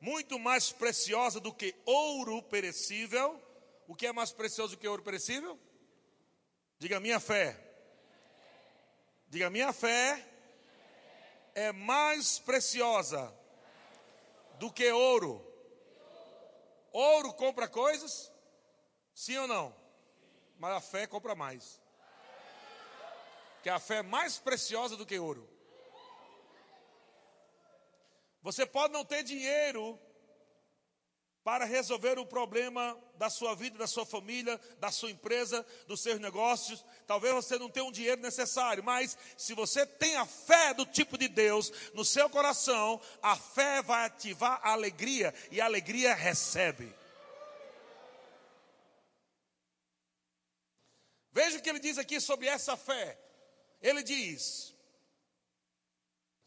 [0.00, 3.40] muito mais preciosa do que ouro perecível.
[3.86, 5.58] O que é mais precioso do que ouro perecível?
[6.78, 7.56] Diga minha fé.
[9.28, 10.24] Diga minha fé
[11.58, 13.34] é mais preciosa
[14.60, 15.44] do que ouro.
[16.92, 18.30] Ouro compra coisas?
[19.12, 19.74] Sim ou não?
[20.56, 21.80] Mas a fé compra mais.
[23.60, 25.48] Que a fé é mais preciosa do que ouro.
[28.42, 29.98] Você pode não ter dinheiro
[31.48, 36.20] para resolver o problema da sua vida, da sua família, da sua empresa, dos seus
[36.20, 36.84] negócios.
[37.06, 41.16] Talvez você não tenha o dinheiro necessário, mas se você tem a fé do tipo
[41.16, 46.94] de Deus no seu coração, a fé vai ativar a alegria e a alegria recebe.
[51.32, 53.18] Veja o que ele diz aqui sobre essa fé.
[53.80, 54.74] Ele diz: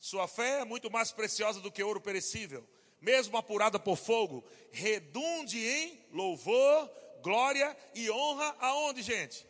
[0.02, 2.68] sua fé é muito mais preciosa do que ouro perecível,
[3.00, 6.90] mesmo apurada por fogo, redunde em louvor,
[7.22, 9.48] glória e honra aonde, gente?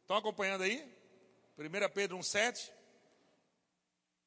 [0.00, 0.80] Estão acompanhando aí?
[1.58, 2.70] 1 Pedro 1,7.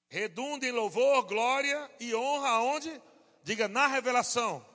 [0.09, 3.01] Redunde em louvor, glória e honra aonde?
[3.41, 4.65] Diga na revelação.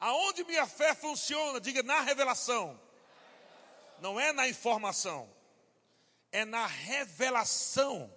[0.00, 1.60] Aonde minha fé funciona?
[1.60, 2.80] Diga na revelação.
[4.00, 5.33] Não é na informação
[6.34, 8.12] é na revelação.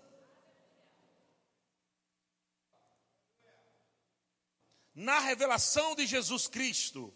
[4.96, 7.14] Na revelação de Jesus Cristo.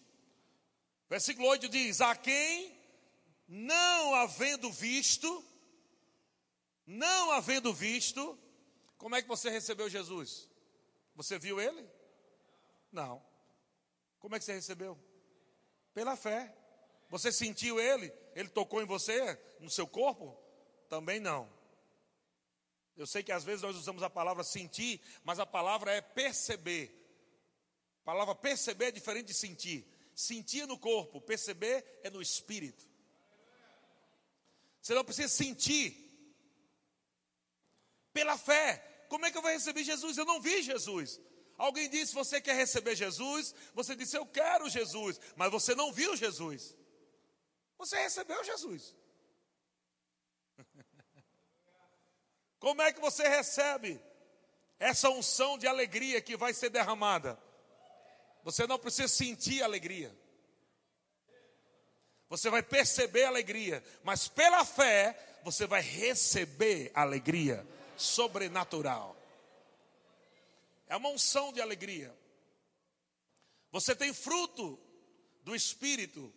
[1.10, 2.80] Versículo 8 diz: A quem
[3.48, 5.44] não havendo visto,
[6.86, 8.40] não havendo visto,
[9.00, 10.48] como é que você recebeu Jesus?
[11.16, 11.90] Você viu ele?
[12.92, 13.26] Não.
[14.20, 14.96] Como é que você recebeu?
[15.96, 16.56] Pela fé.
[17.10, 18.14] Você sentiu ele?
[18.36, 20.41] Ele tocou em você, no seu corpo?
[20.92, 21.50] Também não.
[22.98, 26.92] Eu sei que às vezes nós usamos a palavra sentir, mas a palavra é perceber.
[28.02, 29.88] A palavra perceber é diferente de sentir.
[30.14, 32.86] Sentir é no corpo, perceber é no espírito.
[34.82, 35.96] Você não precisa sentir.
[38.12, 39.06] Pela fé.
[39.08, 40.18] Como é que eu vou receber Jesus?
[40.18, 41.22] Eu não vi Jesus.
[41.58, 43.56] Alguém disse: Você quer receber Jesus?
[43.74, 45.22] Você disse: Eu quero Jesus.
[45.38, 46.76] Mas você não viu Jesus.
[47.78, 48.94] Você recebeu Jesus.
[52.62, 54.00] Como é que você recebe
[54.80, 57.38] essa unção de alegria que vai ser derramada?
[58.44, 60.16] Você não precisa sentir alegria.
[62.30, 69.18] Você vai perceber alegria, mas pela fé você vai receber alegria sobrenatural.
[70.88, 72.16] É uma unção de alegria.
[73.72, 74.80] Você tem fruto
[75.44, 76.32] do espírito,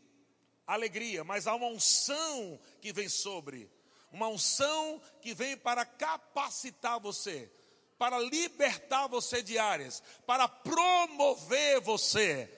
[0.66, 3.70] alegria, mas há uma unção que vem sobre
[4.14, 7.50] uma unção que vem para capacitar você.
[7.96, 12.50] para libertar você de áreas, para promover você,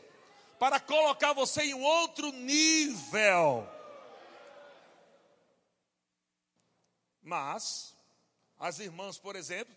[0.59, 3.69] para colocar você em outro nível.
[7.23, 7.95] Mas,
[8.59, 9.77] as irmãs, por exemplo,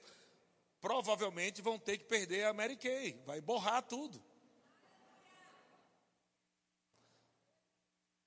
[0.79, 4.19] provavelmente vão ter que perder a Mary Kay, vai borrar tudo.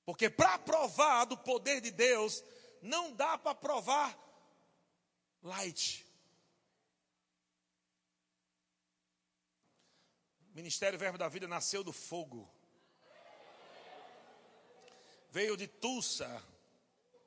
[0.05, 2.45] Porque para provar do poder de Deus,
[2.83, 4.19] não dá para provar
[5.43, 6.05] light.
[10.51, 12.51] O Ministério Verbo da Vida nasceu do fogo.
[15.31, 16.45] Veio de Tulsa,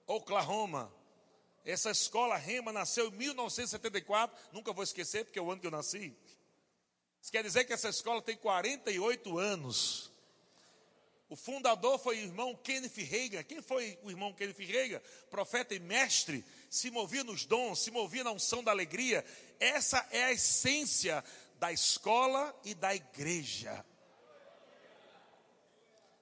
[0.05, 0.93] Oklahoma.
[1.63, 5.71] Essa escola Rema nasceu em 1974, nunca vou esquecer, porque é o ano que eu
[5.71, 6.15] nasci.
[7.19, 10.11] Isso quer dizer que essa escola tem 48 anos.
[11.27, 13.43] O fundador foi o irmão Kenneth Reagan.
[13.43, 15.01] Quem foi o irmão Kenneth Reagan?
[15.29, 19.25] Profeta e mestre, se movia nos dons, se movia na unção da alegria.
[19.59, 21.23] Essa é a essência
[21.55, 23.83] da escola e da igreja.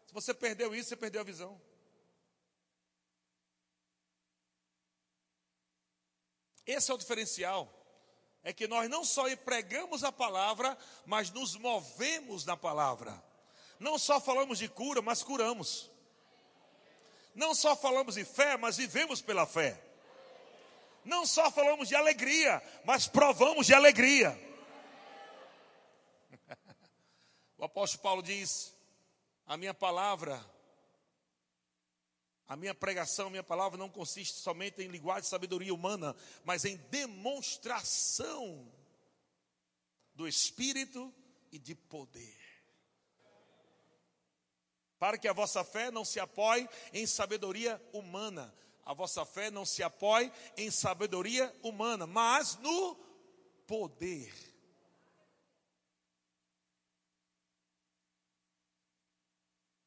[0.07, 1.61] Se você perdeu isso, você perdeu a visão.
[6.65, 7.81] Esse é o diferencial.
[8.41, 13.21] É que nós não só pregamos a palavra, mas nos movemos na palavra.
[13.79, 15.91] Não só falamos de cura, mas curamos.
[17.35, 19.81] Não só falamos de fé, mas vivemos pela fé.
[21.03, 24.39] Não só falamos de alegria, mas provamos de alegria.
[27.57, 28.75] O apóstolo Paulo diz:
[29.47, 30.43] A minha palavra,
[32.45, 36.65] a minha pregação, a minha palavra não consiste somente em linguagem de sabedoria humana, mas
[36.65, 38.69] em demonstração
[40.13, 41.13] do Espírito
[41.53, 42.42] e de poder
[45.03, 48.55] para que a vossa fé não se apoie em sabedoria humana.
[48.85, 52.95] A vossa fé não se apoie em sabedoria humana, mas no
[53.67, 54.33] poder.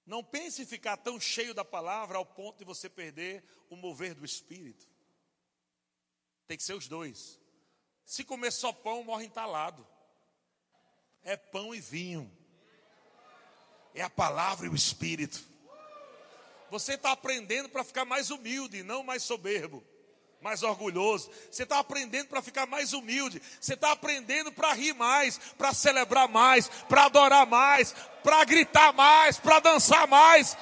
[0.04, 4.14] Não pense em ficar tão cheio da palavra ao ponto de você perder o mover
[4.14, 4.86] do espírito.
[6.46, 7.40] Tem que ser os dois.
[8.04, 9.88] Se comer só pão, morre entalado.
[11.22, 12.30] É pão e vinho
[13.96, 15.42] é a palavra e o Espírito.
[16.70, 19.82] Você está aprendendo para ficar mais humilde, não mais soberbo,
[20.42, 21.30] mais orgulhoso.
[21.50, 23.40] Você está aprendendo para ficar mais humilde.
[23.58, 29.38] Você está aprendendo para rir mais, para celebrar mais, para adorar mais, para gritar mais,
[29.38, 30.56] para dançar mais.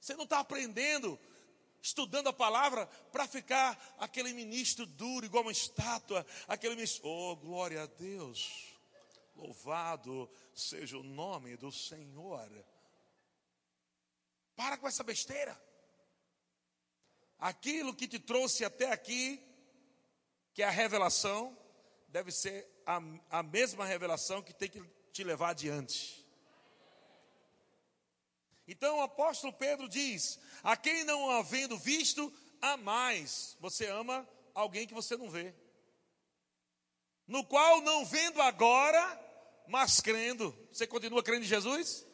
[0.00, 1.18] Você não está aprendendo,
[1.82, 7.08] estudando a palavra, para ficar aquele ministro duro, igual uma estátua, aquele ministro.
[7.08, 8.70] Oh, glória a Deus.
[9.34, 12.50] Louvado seja o nome do Senhor.
[14.54, 15.60] Para com essa besteira.
[17.38, 19.42] Aquilo que te trouxe até aqui,
[20.52, 21.56] que é a revelação,
[22.08, 26.20] deve ser a, a mesma revelação que tem que te levar adiante.
[28.66, 33.56] Então o apóstolo Pedro diz: A quem não havendo visto, a mais.
[33.60, 35.54] Você ama alguém que você não vê.
[37.30, 39.18] No qual não vendo agora,
[39.68, 40.52] mas crendo.
[40.72, 42.04] Você continua crendo em Jesus?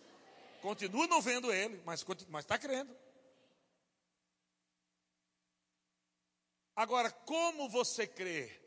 [0.61, 2.05] Continua não vendo ele, mas
[2.41, 2.95] está crendo.
[6.77, 8.61] Agora, como você crê?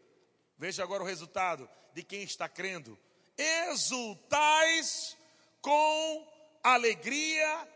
[0.57, 2.97] Veja agora o resultado de quem está crendo.
[3.37, 5.15] Exultais
[5.61, 6.27] com
[6.63, 7.71] alegria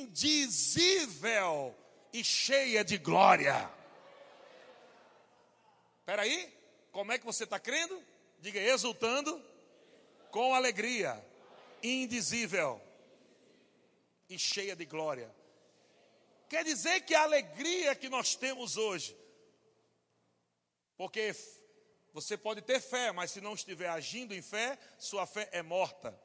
[0.00, 0.66] indizível
[2.14, 3.70] e cheia de glória.
[6.00, 6.53] Espera aí,
[6.94, 8.00] como é que você está crendo?
[8.38, 9.44] Diga, exultando
[10.30, 11.20] com alegria
[11.82, 12.80] indizível
[14.28, 15.34] e cheia de glória.
[16.48, 19.16] Quer dizer que a alegria que nós temos hoje,
[20.96, 21.34] porque
[22.12, 26.16] você pode ter fé, mas se não estiver agindo em fé, sua fé é morta.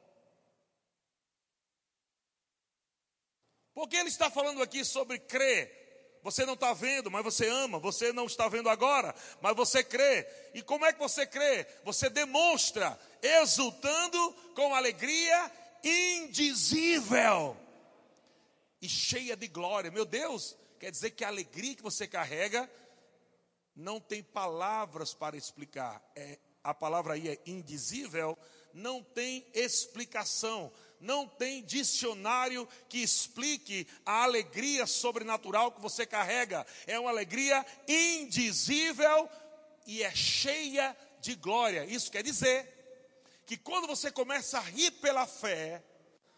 [3.74, 5.79] Porque ele está falando aqui sobre crer
[6.22, 7.78] você não está vendo, mas você ama.
[7.78, 10.26] Você não está vendo agora, mas você crê.
[10.54, 11.66] E como é que você crê?
[11.84, 15.50] Você demonstra, exultando com alegria
[15.82, 17.56] indizível
[18.80, 19.90] e cheia de glória.
[19.90, 22.70] Meu Deus, quer dizer que a alegria que você carrega
[23.74, 26.02] não tem palavras para explicar.
[26.14, 28.36] É, a palavra aí é indizível,
[28.74, 36.66] não tem explicação não tem dicionário que explique a alegria sobrenatural que você carrega.
[36.86, 39.28] É uma alegria indizível
[39.86, 41.84] e é cheia de glória.
[41.86, 42.78] Isso quer dizer
[43.46, 45.82] que quando você começa a rir pela fé,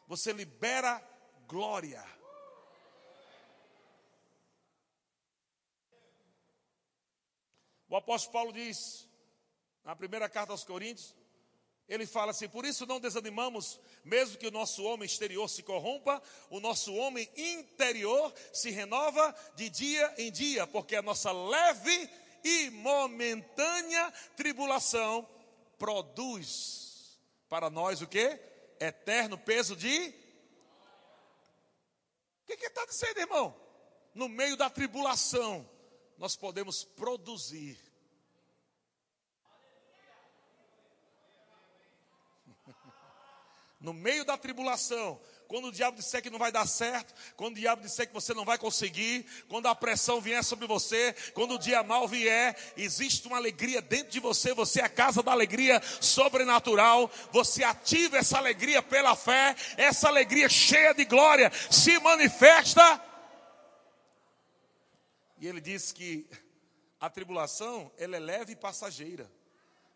[0.07, 1.03] você libera
[1.47, 2.03] glória.
[7.89, 9.07] O apóstolo Paulo diz,
[9.85, 11.15] na primeira carta aos Coríntios,
[11.89, 16.23] ele fala assim: por isso não desanimamos, mesmo que o nosso homem exterior se corrompa,
[16.51, 22.11] o nosso homem interior se renova de dia em dia, porque a nossa leve
[22.45, 25.29] e momentânea tribulação
[25.79, 27.19] produz
[27.49, 28.41] para nós o que?
[28.81, 30.15] Eterno peso de.
[32.43, 33.55] O que, está dizendo, irmão?
[34.15, 35.69] No meio da tribulação,
[36.19, 37.79] nós podemos produzir
[43.83, 47.61] no meio da tribulação, quando o diabo disser que não vai dar certo, quando o
[47.61, 51.59] diabo disser que você não vai conseguir, quando a pressão vier sobre você, quando o
[51.59, 55.83] dia mal vier, existe uma alegria dentro de você, você é a casa da alegria
[56.01, 63.03] sobrenatural, você ativa essa alegria pela fé, essa alegria cheia de glória se manifesta.
[65.39, 66.27] E ele diz que
[67.01, 69.31] a tribulação, ela é leve e passageira,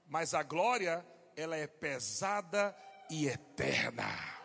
[0.08, 1.06] mas a glória,
[1.36, 2.76] ela é pesada
[3.10, 4.36] e eterna.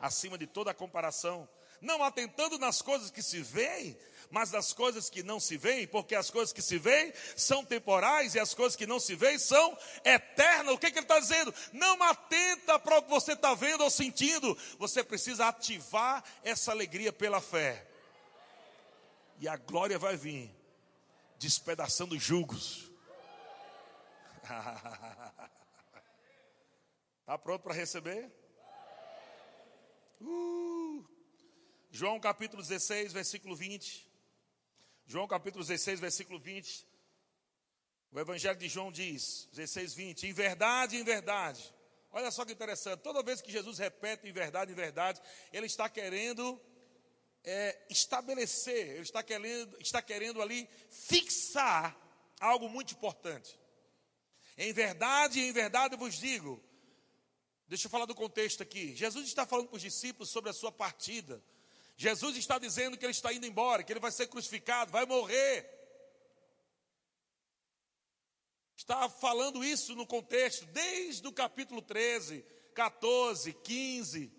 [0.00, 1.48] Acima de toda comparação,
[1.80, 3.96] não atentando nas coisas que se veem,
[4.30, 8.34] mas nas coisas que não se veem, porque as coisas que se veem são temporais
[8.34, 10.74] e as coisas que não se veem são eternas.
[10.74, 11.54] O que, que ele está dizendo?
[11.72, 17.12] Não atenta para o que você está vendo ou sentindo, você precisa ativar essa alegria
[17.12, 17.86] pela fé,
[19.40, 20.50] e a glória vai vir,
[21.38, 22.90] despedaçando julgos.
[27.24, 28.30] Está pronto para receber?
[30.20, 31.02] Uh.
[31.90, 34.06] João capítulo 16, versículo 20.
[35.06, 36.86] João capítulo 16, versículo 20.
[38.12, 40.26] O Evangelho de João diz, 16, 20.
[40.26, 41.74] Em verdade, em verdade.
[42.12, 43.00] Olha só que interessante.
[43.00, 45.18] Toda vez que Jesus repete em verdade, em verdade,
[45.50, 46.60] ele está querendo
[47.42, 51.96] é, estabelecer, ele está querendo, está querendo ali fixar
[52.38, 53.58] algo muito importante.
[54.58, 56.62] Em verdade, em verdade vos digo
[57.66, 58.94] Deixa eu falar do contexto aqui.
[58.94, 61.42] Jesus está falando para os discípulos sobre a sua partida.
[61.96, 65.70] Jesus está dizendo que ele está indo embora, que ele vai ser crucificado, vai morrer.
[68.76, 72.44] Está falando isso no contexto, desde o capítulo 13,
[72.74, 74.32] 14, 15.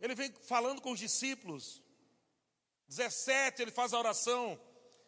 [0.00, 1.82] Ele vem falando com os discípulos.
[2.88, 4.60] 17, ele faz a oração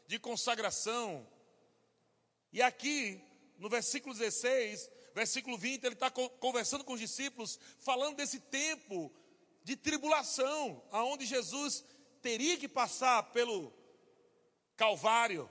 [0.06, 1.28] de consagração.
[2.52, 3.20] E aqui,
[3.58, 9.12] no versículo 16, versículo 20, ele está conversando com os discípulos, falando desse tempo
[9.62, 11.84] de tribulação, aonde Jesus
[12.20, 13.72] teria que passar pelo
[14.76, 15.48] Calvário,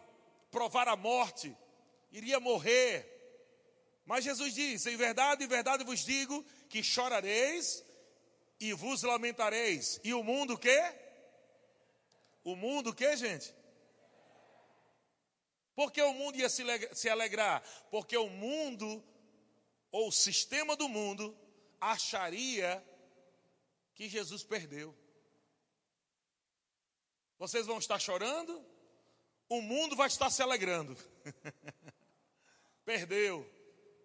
[0.51, 1.55] provar a morte,
[2.11, 3.09] iria morrer.
[4.05, 7.84] Mas Jesus diz: Em verdade, em verdade vos digo que chorareis
[8.59, 9.99] e vos lamentareis.
[10.03, 10.93] E o mundo o quê?
[12.43, 13.55] O mundo o quê, gente?
[15.74, 17.64] Por que o mundo ia se alegrar?
[17.89, 19.01] Porque o mundo
[19.94, 21.38] ou o sistema do mundo
[21.80, 22.84] acharia
[23.94, 24.94] que Jesus perdeu.
[27.38, 28.66] Vocês vão estar chorando,
[29.48, 30.98] o mundo vai estar se alegrando.
[32.84, 33.48] perdeu.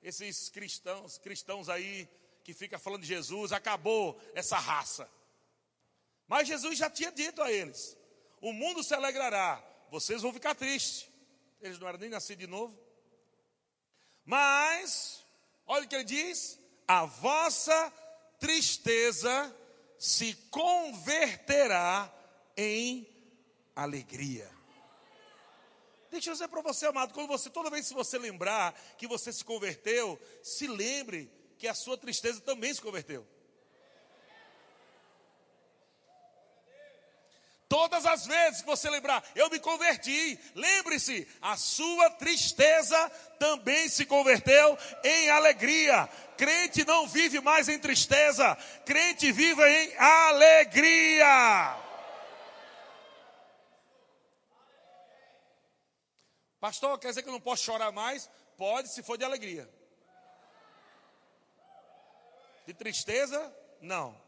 [0.02, 2.06] Esses cristãos, cristãos aí
[2.44, 5.10] que fica falando de Jesus, acabou essa raça.
[6.26, 7.96] Mas Jesus já tinha dito a eles:
[8.42, 11.08] o mundo se alegrará, vocês vão ficar tristes.
[11.62, 12.78] Eles não eram nem nascidos de novo.
[14.22, 15.26] Mas
[15.68, 17.92] Olha o que ele diz: a vossa
[18.40, 19.54] tristeza
[19.98, 22.12] se converterá
[22.56, 23.06] em
[23.76, 24.50] alegria.
[26.10, 29.30] Deixa eu dizer para você, amado, quando você, toda vez que você lembrar que você
[29.30, 33.26] se converteu, se lembre que a sua tristeza também se converteu.
[37.68, 44.06] Todas as vezes que você lembrar, eu me converti, lembre-se, a sua tristeza também se
[44.06, 46.08] converteu em alegria.
[46.38, 48.56] Crente não vive mais em tristeza,
[48.86, 51.76] crente vive em alegria.
[56.58, 58.30] Pastor, quer dizer que eu não posso chorar mais?
[58.56, 59.68] Pode, se for de alegria.
[62.66, 63.54] De tristeza?
[63.82, 64.18] Não.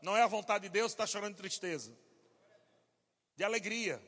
[0.00, 2.05] Não é a vontade de Deus estar chorando de tristeza
[3.36, 4.02] de alegria.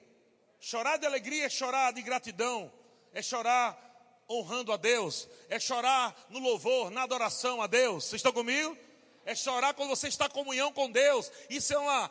[0.60, 2.72] Chorar de alegria é chorar de gratidão,
[3.12, 3.84] é chorar
[4.28, 8.04] honrando a Deus, é chorar no louvor, na adoração a Deus.
[8.04, 8.76] Vocês estão comigo?
[9.24, 11.30] É chorar quando você está em comunhão com Deus.
[11.48, 12.10] Isso é uma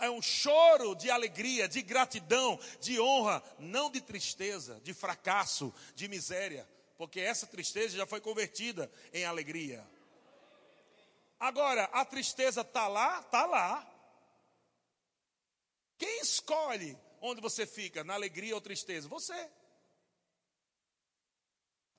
[0.00, 6.06] é um choro de alegria, de gratidão, de honra, não de tristeza, de fracasso, de
[6.06, 9.84] miséria, porque essa tristeza já foi convertida em alegria.
[11.40, 13.91] Agora, a tristeza está lá, está lá.
[16.02, 19.06] Quem escolhe onde você fica, na alegria ou tristeza?
[19.06, 19.50] Você.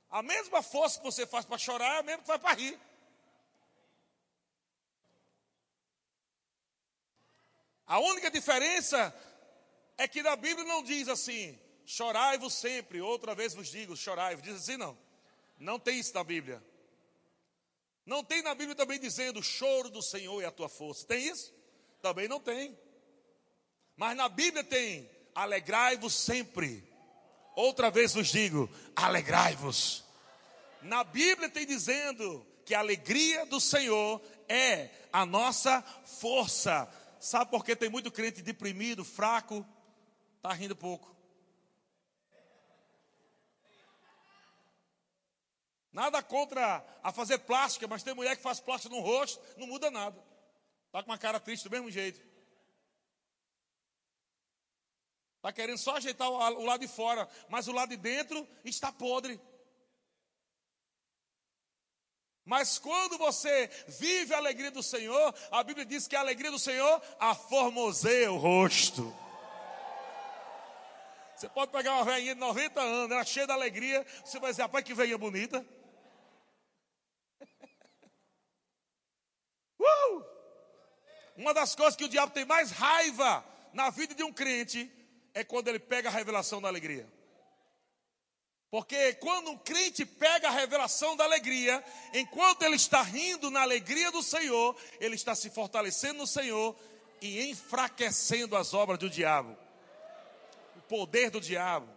[0.10, 2.78] A mesma força que você faz para chorar é a mesma que faz para rir.
[7.86, 9.16] A única diferença
[9.98, 14.44] é que na Bíblia não diz assim: chorai-vos sempre, outra vez vos digo, chorai-vos.
[14.44, 15.00] Diz assim, não.
[15.58, 16.62] Não tem isso na Bíblia.
[18.06, 21.08] Não tem na Bíblia também dizendo: o choro do Senhor é a tua força.
[21.08, 21.54] Tem isso?
[22.02, 22.78] Também não tem.
[23.96, 26.88] Mas na Bíblia tem: alegrai-vos sempre.
[27.56, 30.04] Outra vez vos digo: alegrai-vos.
[30.82, 36.90] Na Bíblia tem dizendo que a alegria do Senhor é a nossa força.
[37.20, 39.66] Sabe por que tem muito crente deprimido, fraco,
[40.38, 41.14] está rindo pouco?
[45.94, 49.92] Nada contra a fazer plástica, mas tem mulher que faz plástica no rosto, não muda
[49.92, 50.18] nada.
[50.88, 52.33] Está com uma cara triste do mesmo jeito.
[55.44, 59.38] Está querendo só ajeitar o lado de fora, mas o lado de dentro está podre.
[62.46, 66.58] Mas quando você vive a alegria do Senhor, a Bíblia diz que a alegria do
[66.58, 69.14] Senhor aformoseia o rosto.
[71.36, 74.62] Você pode pegar uma velhinha de 90 anos, ela cheia de alegria, você vai dizer,
[74.62, 75.66] rapaz, que velhinha bonita.
[79.78, 80.24] Uh!
[81.36, 84.90] Uma das coisas que o diabo tem mais raiva na vida de um crente
[85.34, 87.08] é quando ele pega a revelação da alegria.
[88.74, 94.12] Porque quando um crente pega a revelação da alegria, enquanto ele está rindo na alegria
[94.12, 96.76] do Senhor, ele está se fortalecendo no Senhor
[97.22, 99.56] e enfraquecendo as obras do diabo,
[100.76, 101.88] o poder do diabo,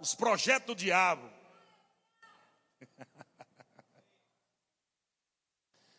[0.00, 1.28] os projetos do diabo.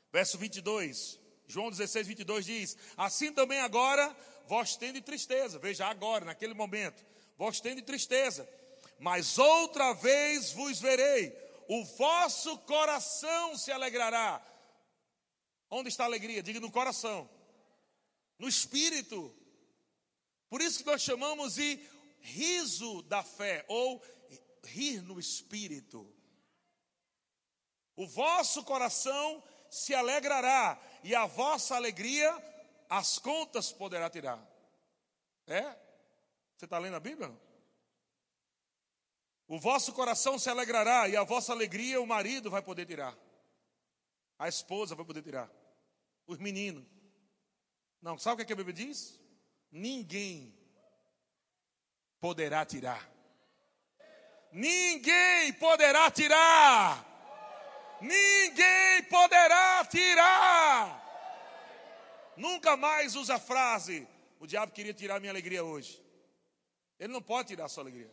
[0.09, 4.15] Verso 22, João 16, 22 diz: Assim também agora
[4.48, 7.06] vós tende tristeza, veja agora, naquele momento,
[7.38, 8.48] vós tende tristeza
[9.00, 11.36] mas outra vez vos verei,
[11.68, 14.43] o vosso coração se alegrará.
[15.70, 16.41] Onde está a alegria?
[16.41, 17.30] Diga no coração,
[18.39, 19.36] no espírito.
[20.50, 21.80] Por isso que nós chamamos de
[22.22, 24.02] riso da fé, ou
[24.64, 26.12] rir no espírito.
[27.95, 32.32] O vosso coração se alegrará, e a vossa alegria
[32.90, 34.40] as contas poderá tirar.
[35.46, 35.64] É?
[36.56, 37.32] Você está lendo a Bíblia?
[39.48, 43.18] O vosso coração se alegrará e a vossa alegria o marido vai poder tirar.
[44.38, 45.50] A esposa vai poder tirar.
[46.26, 46.86] Os meninos.
[48.02, 49.20] Não, sabe o que a Bíblia diz?
[49.72, 50.54] Ninguém
[52.20, 53.10] poderá tirar.
[54.52, 57.06] Ninguém poderá tirar.
[58.02, 61.07] Ninguém poderá tirar.
[62.38, 64.08] Nunca mais usa a frase:
[64.40, 66.02] o diabo queria tirar minha alegria hoje.
[67.00, 68.12] Ele não pode tirar a sua alegria.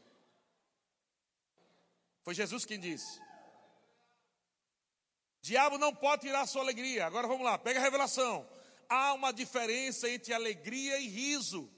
[2.23, 3.21] Foi Jesus quem disse.
[5.43, 7.07] Diabo não pode tirar a sua alegria.
[7.07, 8.49] Agora vamos lá, pega a revelação.
[8.89, 11.71] Há uma diferença entre alegria e riso.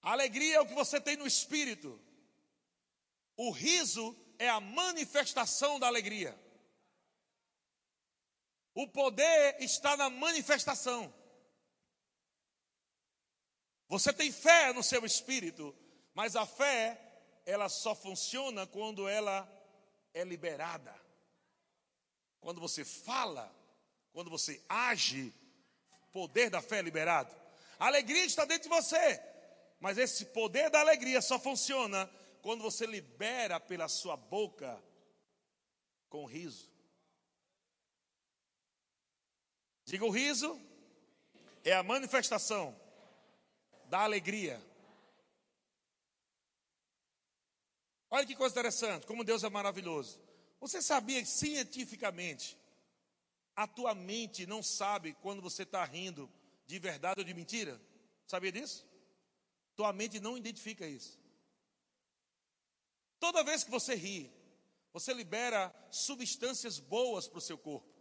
[0.00, 2.00] Alegria é o que você tem no espírito.
[3.36, 6.38] O riso é a manifestação da alegria.
[8.78, 11.12] O poder está na manifestação.
[13.88, 15.74] Você tem fé no seu espírito,
[16.14, 16.96] mas a fé,
[17.44, 19.50] ela só funciona quando ela
[20.14, 20.94] é liberada.
[22.38, 23.52] Quando você fala,
[24.12, 25.34] quando você age,
[26.12, 27.34] poder da fé é liberado.
[27.80, 29.20] A alegria está dentro de você,
[29.80, 32.08] mas esse poder da alegria só funciona
[32.42, 34.80] quando você libera pela sua boca
[36.08, 36.77] com riso.
[39.88, 40.60] Diga o riso
[41.64, 42.78] é a manifestação
[43.86, 44.62] da alegria.
[48.10, 50.20] Olha que coisa interessante, como Deus é maravilhoso.
[50.60, 52.54] Você sabia que cientificamente
[53.56, 56.30] a tua mente não sabe quando você está rindo
[56.66, 57.80] de verdade ou de mentira?
[58.26, 58.86] Sabia disso?
[59.74, 61.18] Tua mente não identifica isso.
[63.18, 64.30] Toda vez que você ri,
[64.92, 67.97] você libera substâncias boas para o seu corpo,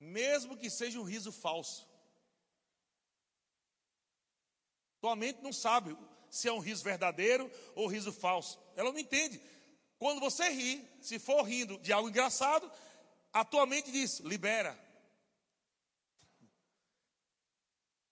[0.00, 1.86] mesmo que seja um riso falso.
[5.00, 5.96] Tua mente não sabe
[6.30, 8.58] se é um riso verdadeiro ou riso falso.
[8.74, 9.40] Ela não entende.
[9.98, 12.70] Quando você ri, se for rindo de algo engraçado,
[13.32, 14.78] a tua mente diz: libera.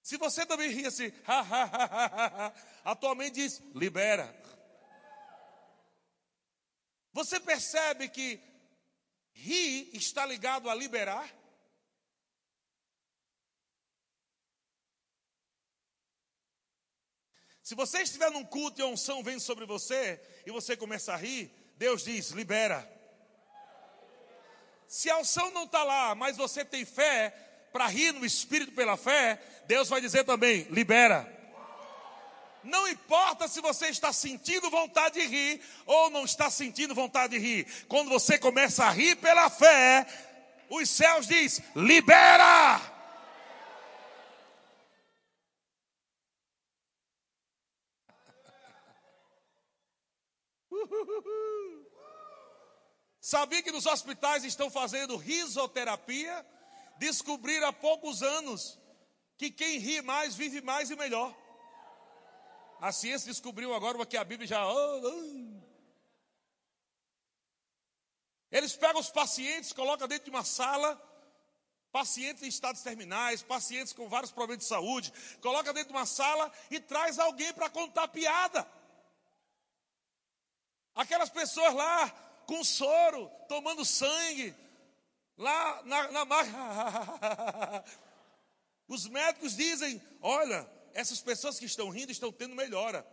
[0.02, 1.64] Se você também ri assim, ha, ha,
[2.46, 4.34] ha, a tua mente diz: libera.
[7.12, 8.40] Você percebe que
[9.32, 11.37] rir está ligado a liberar?
[17.68, 21.16] Se você estiver num culto e a unção vem sobre você e você começa a
[21.18, 22.90] rir, Deus diz: libera.
[24.86, 27.28] Se a unção não está lá, mas você tem fé
[27.70, 31.30] para rir no espírito pela fé, Deus vai dizer também: libera.
[32.64, 37.38] Não importa se você está sentindo vontade de rir ou não está sentindo vontade de
[37.38, 37.66] rir.
[37.86, 40.06] Quando você começa a rir pela fé,
[40.70, 42.97] os céus diz: libera.
[53.20, 56.46] Sabia que nos hospitais estão fazendo risoterapia?
[56.98, 58.78] Descobriram há poucos anos
[59.36, 61.34] que quem ri mais vive mais e melhor.
[62.80, 64.66] A ciência descobriu agora que a Bíblia já.
[64.66, 65.58] Oh, oh.
[68.50, 70.96] Eles pegam os pacientes, colocam dentro de uma sala,
[71.92, 76.50] pacientes em estados terminais, pacientes com vários problemas de saúde, coloca dentro de uma sala
[76.70, 78.66] e traz alguém para contar piada.
[80.98, 82.10] Aquelas pessoas lá
[82.44, 84.52] com soro, tomando sangue,
[85.36, 86.24] lá na, na
[88.88, 93.06] Os médicos dizem: olha, essas pessoas que estão rindo estão tendo melhora.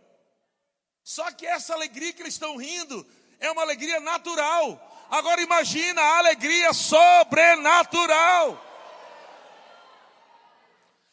[1.04, 3.06] Só que essa alegria que eles estão rindo
[3.38, 5.06] é uma alegria natural.
[5.08, 8.60] Agora imagina a alegria sobrenatural.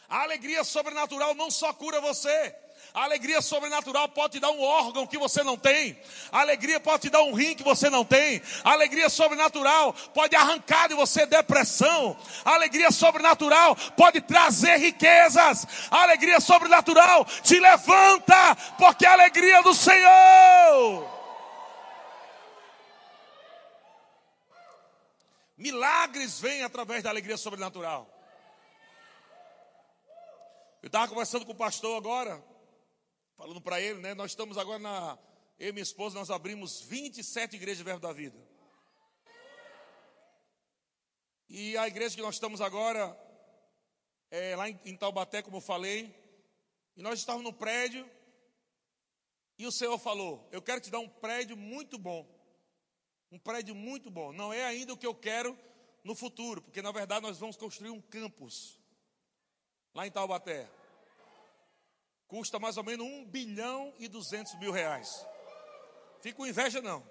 [0.09, 2.62] A alegria sobrenatural não só cura você,
[2.94, 6.00] a alegria sobrenatural pode te dar um órgão que você não tem.
[6.32, 8.39] A alegria pode te dar um rim que você não tem.
[8.64, 12.16] A alegria sobrenatural pode arrancar de você depressão.
[12.46, 15.66] A alegria sobrenatural pode trazer riquezas.
[15.89, 21.10] A alegria sobrenatural te levanta, porque a alegria do Senhor.
[25.58, 28.08] Milagres vêm através da alegria sobrenatural.
[30.84, 32.53] Eu estava conversando com o pastor agora,
[33.36, 34.14] falando para ele, né?
[34.14, 35.18] Nós estamos agora na.
[35.60, 38.38] Eu e minha esposa, nós abrimos 27 igrejas de Verbo da Vida.
[41.48, 43.16] E a igreja que nós estamos agora,
[44.32, 46.14] é lá em Taubaté, como eu falei,
[46.96, 48.10] e nós estávamos no prédio,
[49.58, 52.28] e o Senhor falou: Eu quero te dar um prédio muito bom.
[53.32, 54.32] Um prédio muito bom.
[54.32, 55.58] Não é ainda o que eu quero
[56.04, 58.80] no futuro, porque na verdade nós vamos construir um campus
[59.94, 60.70] lá em Taubaté.
[62.28, 65.26] Custa mais ou menos 1 bilhão e 200 mil reais.
[66.21, 67.05] Fica com inveja não.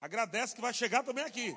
[0.00, 1.50] Agradece que vai chegar também aqui.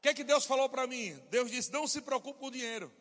[0.00, 1.14] O que, é que Deus falou para mim?
[1.30, 2.92] Deus disse: não se preocupe com o dinheiro.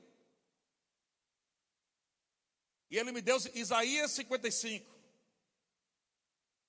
[2.91, 4.89] E ele me deu Isaías 55.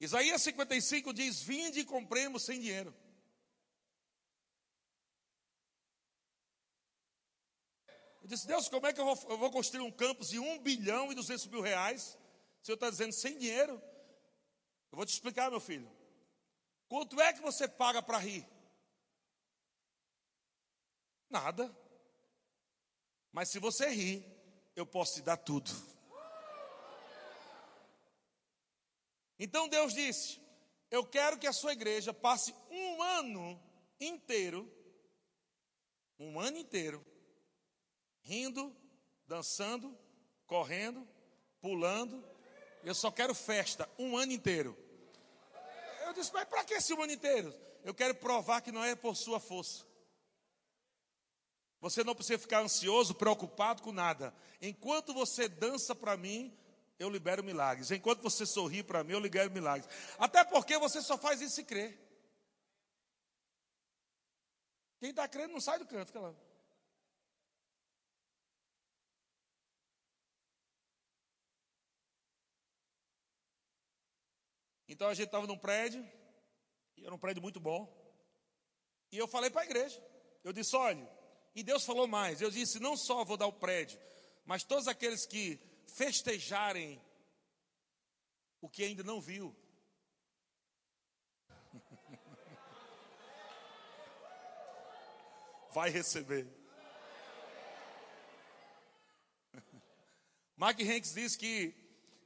[0.00, 2.94] Isaías 55 diz: Vinde e compremos sem dinheiro.
[8.30, 11.10] Disse, Deus, como é que eu vou, eu vou construir um campus de 1 bilhão
[11.10, 12.16] e 200 mil reais?
[12.62, 13.72] O Senhor está dizendo sem dinheiro.
[14.92, 15.90] Eu vou te explicar, meu filho.
[16.88, 18.46] Quanto é que você paga para rir?
[21.28, 21.74] Nada.
[23.32, 24.24] Mas se você rir,
[24.74, 25.70] eu posso te dar tudo.
[29.38, 30.40] Então Deus disse:
[30.90, 33.60] Eu quero que a sua igreja passe um ano
[34.00, 34.70] inteiro,
[36.18, 37.04] um ano inteiro,
[38.22, 38.74] rindo,
[39.26, 39.96] dançando,
[40.46, 41.06] correndo,
[41.60, 42.24] pulando.
[42.82, 44.76] Eu só quero festa um ano inteiro.
[46.06, 47.54] Eu disse, mas para que esse ano inteiro?
[47.84, 49.84] Eu quero provar que não é por sua força.
[51.80, 54.34] Você não precisa ficar ansioso, preocupado com nada.
[54.60, 56.54] Enquanto você dança para mim,
[56.98, 57.90] eu libero milagres.
[57.90, 59.88] Enquanto você sorri para mim, eu libero milagres.
[60.18, 61.98] Até porque você só faz isso se crer.
[64.98, 66.36] Quem está crendo não sai do canto, calado.
[74.90, 76.04] Então a gente estava num prédio,
[76.96, 77.88] e era um prédio muito bom.
[79.12, 80.04] E eu falei para a igreja,
[80.42, 81.08] eu disse, olha,
[81.54, 84.00] e Deus falou mais, eu disse, não só vou dar o prédio,
[84.44, 87.00] mas todos aqueles que festejarem
[88.60, 89.54] o que ainda não viu.
[95.72, 96.48] Vai receber.
[100.56, 101.72] Mark Hanks diz que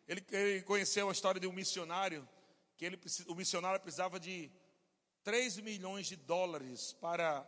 [0.09, 2.27] ele, ele conheceu a história de um missionário
[2.85, 4.51] que ele, o missionário precisava de
[5.23, 7.47] 3 milhões de dólares para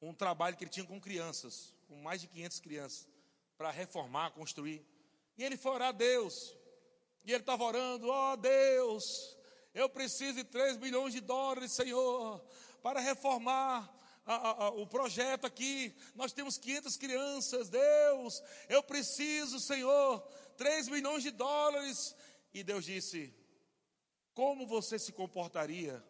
[0.00, 3.08] um trabalho que ele tinha com crianças, com mais de 500 crianças,
[3.58, 4.84] para reformar, construir.
[5.36, 6.56] E ele foi orar a Deus.
[7.24, 9.36] E ele estava orando: Ó oh, Deus,
[9.74, 12.42] eu preciso de 3 milhões de dólares, Senhor,
[12.82, 13.92] para reformar
[14.24, 20.20] a, a, o projeto aqui, nós temos 500 crianças, Deus, eu preciso, Senhor,
[20.56, 22.14] 3 milhões de dólares.
[22.54, 23.34] E Deus disse:
[24.34, 26.02] Como você se comportaria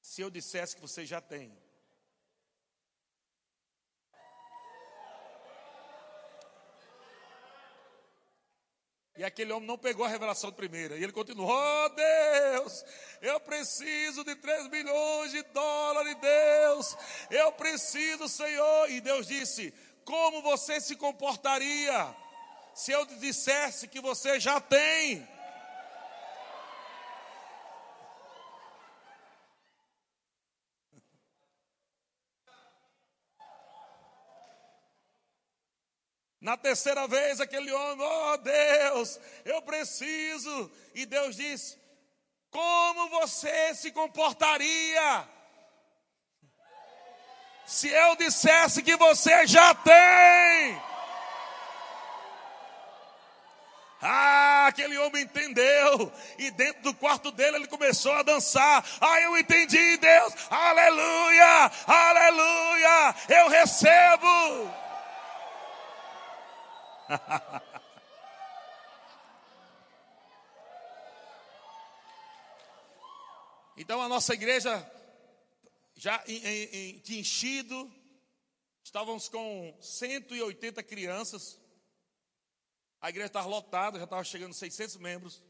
[0.00, 1.56] se eu dissesse que você já tem?
[9.18, 10.96] E aquele homem não pegou a revelação primeira.
[10.96, 12.84] E ele continuou: Oh Deus,
[13.20, 16.96] eu preciso de 3 milhões de dólares, Deus.
[17.28, 18.88] Eu preciso, Senhor.
[18.88, 19.74] E Deus disse:
[20.04, 22.14] Como você se comportaria
[22.72, 25.26] se eu dissesse que você já tem?
[36.48, 40.72] Na terceira vez, aquele homem, oh Deus, eu preciso.
[40.94, 41.76] E Deus disse:
[42.50, 45.28] Como você se comportaria
[47.66, 50.82] se eu dissesse que você já tem?
[54.00, 56.10] Ah, aquele homem entendeu.
[56.38, 58.82] E dentro do quarto dele ele começou a dançar.
[59.02, 60.32] Ah, eu entendi, Deus.
[60.48, 63.14] Aleluia, aleluia.
[63.28, 64.87] Eu recebo.
[73.76, 74.84] então a nossa igreja
[75.94, 77.90] já em, em, em, enchido,
[78.84, 81.58] estávamos com 180 crianças.
[83.00, 85.42] A igreja estava lotada, já estava chegando 600 membros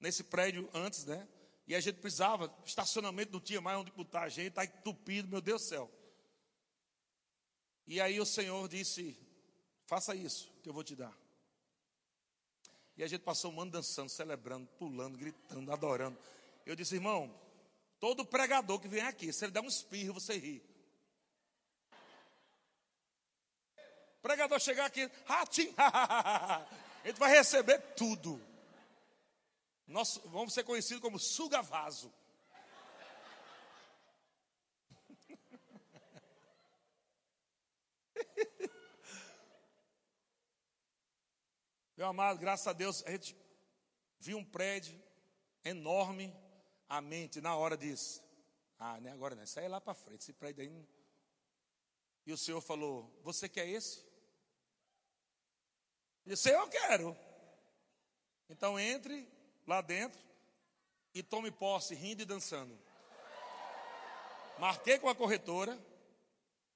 [0.00, 1.28] nesse prédio antes, né?
[1.66, 5.40] E a gente precisava, estacionamento não tinha mais onde botar a gente, está entupido, meu
[5.40, 5.90] Deus do céu.
[7.86, 9.18] E aí o Senhor disse:
[9.86, 11.16] Faça isso que eu vou te dar.
[12.96, 16.18] E a gente passou um ano dançando, celebrando, pulando, gritando, adorando.
[16.64, 17.34] Eu disse, irmão,
[17.98, 20.62] todo pregador que vem aqui, se ele der um espirro, você ri.
[24.24, 25.74] pregador chegar aqui, ratinho,
[27.04, 28.40] ele vai receber tudo.
[29.86, 32.10] Nós vamos ser conhecidos como suga-vaso.
[42.04, 43.34] Meu amado, graças a Deus, a gente
[44.20, 44.94] viu um prédio
[45.64, 46.36] enorme,
[46.86, 48.20] a mente na hora disse:
[48.78, 50.86] Ah, nem agora não, sai lá para frente, esse prédio aí.
[52.26, 54.00] E o Senhor falou: Você quer esse?
[56.26, 57.16] Eu disse: Eu quero.
[58.50, 59.26] Então entre
[59.66, 60.20] lá dentro
[61.14, 62.78] e tome posse, rindo e dançando.
[64.58, 65.82] Marquei com a corretora,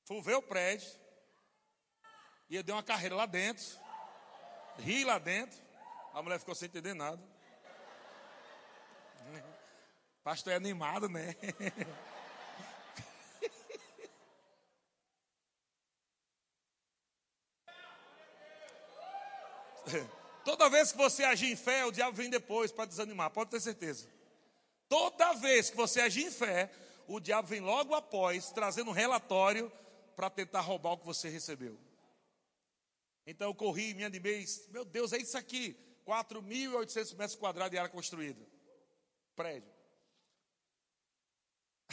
[0.06, 0.90] fui ver o prédio,
[2.48, 3.88] e eu dei uma carreira lá dentro
[4.78, 5.58] ri lá dentro.
[6.14, 7.22] A mulher ficou sem entender nada.
[10.24, 11.34] Pastor é animado, né?
[20.44, 23.60] Toda vez que você agir em fé, o diabo vem depois para desanimar, pode ter
[23.60, 24.06] certeza.
[24.88, 26.70] Toda vez que você agir em fé,
[27.06, 29.70] o diabo vem logo após, trazendo um relatório
[30.16, 31.78] para tentar roubar o que você recebeu.
[33.30, 35.76] Então eu corri, me animei, meu Deus, é isso aqui,
[36.06, 38.42] 4.800 metros quadrados de área construída,
[39.36, 39.70] prédio.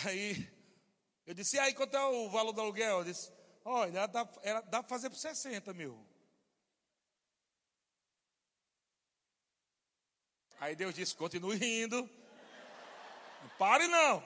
[0.06, 0.50] Aí
[1.26, 3.00] eu disse, e aí quanto é o valor do aluguel?
[3.00, 3.34] Eu disse,
[3.66, 4.24] olha, dá,
[4.62, 6.08] dá para fazer por 60 mil.
[10.58, 12.10] Aí Deus disse, continue rindo.
[13.42, 14.24] Não pare não.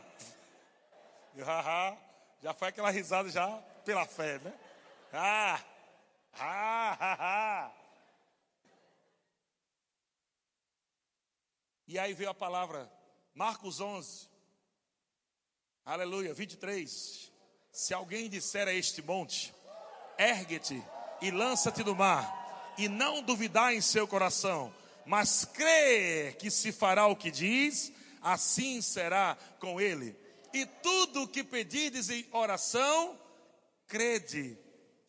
[1.36, 1.44] Eu,
[2.44, 4.54] já foi aquela risada já pela fé, né?
[5.12, 5.60] Ah,
[6.40, 7.72] ah, ah, ah.
[11.88, 12.90] E aí veio a palavra,
[13.34, 14.30] Marcos 11,
[15.84, 17.32] aleluia, 23.
[17.72, 19.54] Se alguém disser a este monte,
[20.18, 20.84] ergue-te
[21.22, 24.74] e lança-te no mar, e não duvidar em seu coração,
[25.06, 30.16] mas crer que se fará o que diz, assim será com ele.
[30.54, 33.20] E tudo o que pedirdes em oração,
[33.88, 34.58] crede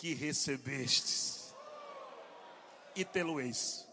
[0.01, 1.55] que recebestes
[2.97, 3.87] e tê-lo-eis.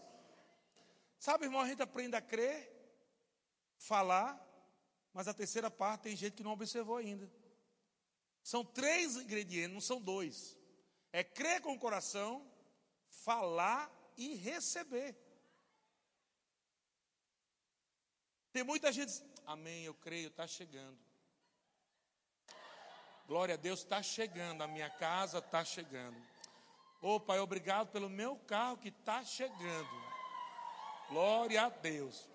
[1.18, 2.72] Sabe, irmão, a gente aprende a crer,
[3.76, 4.42] falar,
[5.12, 7.30] mas a terceira parte tem gente que não observou ainda.
[8.42, 10.56] São três ingredientes, não são dois.
[11.12, 12.50] É crer com o coração,
[13.10, 15.14] falar e receber.
[18.50, 19.12] Tem muita gente,
[19.44, 21.07] amém, eu creio, está chegando.
[23.28, 26.16] Glória a Deus, está chegando, a minha casa está chegando.
[27.02, 29.90] Ô oh, Pai, obrigado pelo meu carro que está chegando.
[31.10, 32.26] Glória a Deus.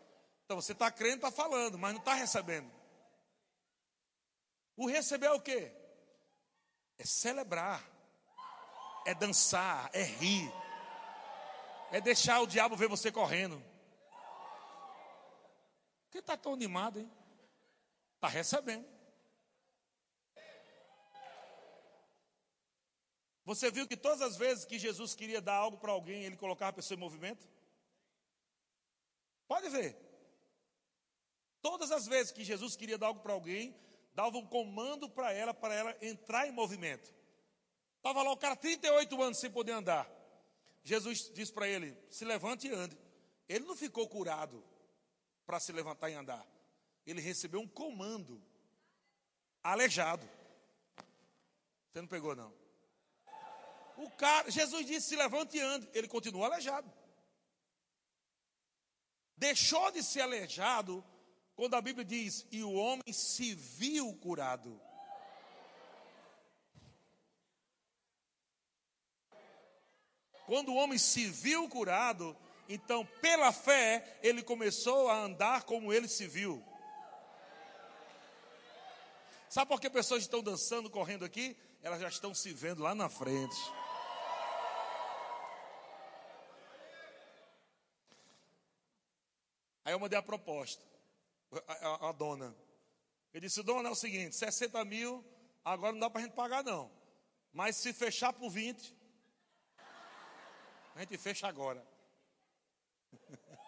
[0.46, 2.72] Então você está crendo, está falando, mas não está recebendo.
[4.78, 5.72] O receber é o quê?
[7.00, 7.84] É celebrar,
[9.08, 10.54] é dançar, é rir,
[11.92, 13.58] é deixar o diabo ver você correndo.
[16.04, 17.12] Por que está tão animado, hein?
[18.14, 18.93] Está recebendo.
[23.46, 26.70] Você viu que todas as vezes que Jesus queria dar algo para alguém, ele colocava
[26.70, 27.48] a pessoa em movimento?
[29.48, 29.98] Pode ver.
[31.62, 33.76] Todas as vezes que Jesus queria dar algo para alguém,
[34.14, 37.14] dava um comando para ela, para ela entrar em movimento.
[37.98, 40.10] Estava lá o cara 38 anos sem poder andar.
[40.84, 42.98] Jesus disse para ele: se levante e ande.
[43.48, 44.64] Ele não ficou curado
[45.46, 46.46] para se levantar e andar.
[47.06, 48.42] Ele recebeu um comando.
[49.62, 50.28] Aleijado.
[51.92, 52.63] Você não pegou, não.
[53.98, 55.90] O cara, Jesus disse: se levante e ande.
[55.94, 56.92] Ele continua aleijado.
[59.38, 61.04] Deixou de ser aleijado
[61.56, 64.80] quando a Bíblia diz: e o homem se viu curado.
[70.46, 72.36] Quando o homem se viu curado,
[72.68, 76.64] então pela fé ele começou a andar como ele se viu.
[79.50, 81.56] Sabe por que pessoas estão dançando, correndo aqui?
[81.82, 83.56] Elas já estão se vendo lá na frente.
[89.86, 90.82] Aí eu mandei a proposta,
[91.68, 92.56] a, a, a dona.
[93.34, 95.26] Eu disse, dona, é o seguinte, 60 mil,
[95.64, 96.92] agora não dá para a gente pagar não.
[97.52, 98.96] Mas se fechar por 20,
[100.96, 101.86] a gente fecha agora.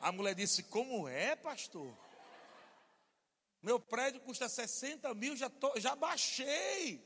[0.00, 1.90] A mulher disse, como é, pastor?
[3.62, 7.02] Meu prédio custa 60 mil, já, tô, já baixei.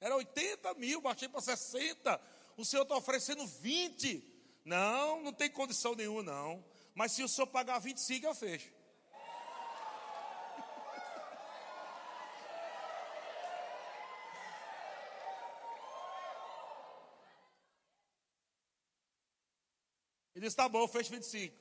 [0.00, 2.20] Era 80 mil, baixei para 60
[2.60, 4.22] o senhor está oferecendo 20.
[4.64, 6.64] Não, não tem condição nenhuma, não.
[6.94, 8.70] Mas se o senhor pagar 25, eu fecho.
[20.34, 21.56] Ele disse: tá bom, eu fecho 25.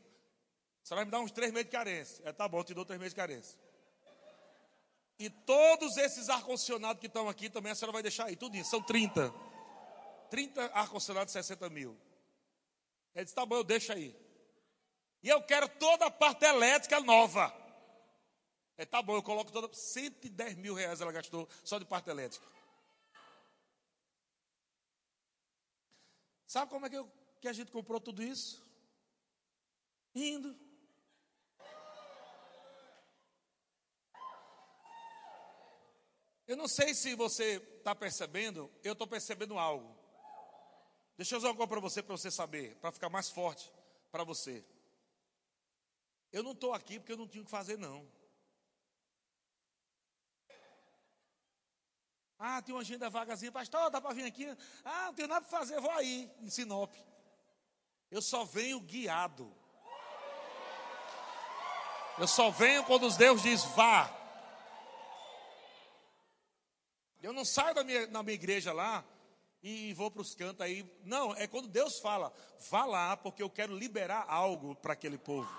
[0.83, 2.21] Você vai me dar uns três meses de carência.
[2.25, 3.57] É, tá bom, eu te dou três meses de carência.
[5.17, 8.69] E todos esses ar-condicionados que estão aqui também a senhora vai deixar aí, tudo isso,
[8.69, 9.33] são 30.
[10.29, 11.97] 30 ar-condicionados, 60 mil.
[13.15, 14.15] Ele disse: tá bom, eu deixo aí.
[15.21, 17.53] E eu quero toda a parte elétrica nova.
[18.77, 19.73] É, tá bom, eu coloco toda.
[19.73, 22.45] 110 mil reais ela gastou só de parte elétrica.
[26.47, 27.11] Sabe como é que, eu,
[27.41, 28.65] que a gente comprou tudo isso?
[30.15, 30.57] Indo.
[36.47, 39.98] Eu não sei se você está percebendo, eu estou percebendo algo.
[41.19, 43.69] Deixa eu usar coisa para você, para você saber, para ficar mais forte
[44.09, 44.63] para você.
[46.31, 48.09] Eu não estou aqui porque eu não tinha o que fazer, não.
[52.37, 54.47] Ah, tem uma agenda vagazinha, pastor, dá para vir aqui?
[54.85, 56.95] Ah, não tenho nada para fazer, vou aí, em Sinop.
[58.09, 59.53] Eu só venho guiado.
[62.17, 64.09] Eu só venho quando Deus diz vá.
[67.21, 69.03] Eu não saio da minha, da minha igreja lá
[69.61, 70.85] e vou para os cantos aí.
[71.03, 72.31] Não, é quando Deus fala,
[72.69, 75.49] vá lá, porque eu quero liberar algo para aquele povo.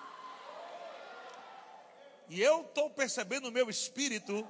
[2.29, 4.47] E eu estou percebendo no meu espírito,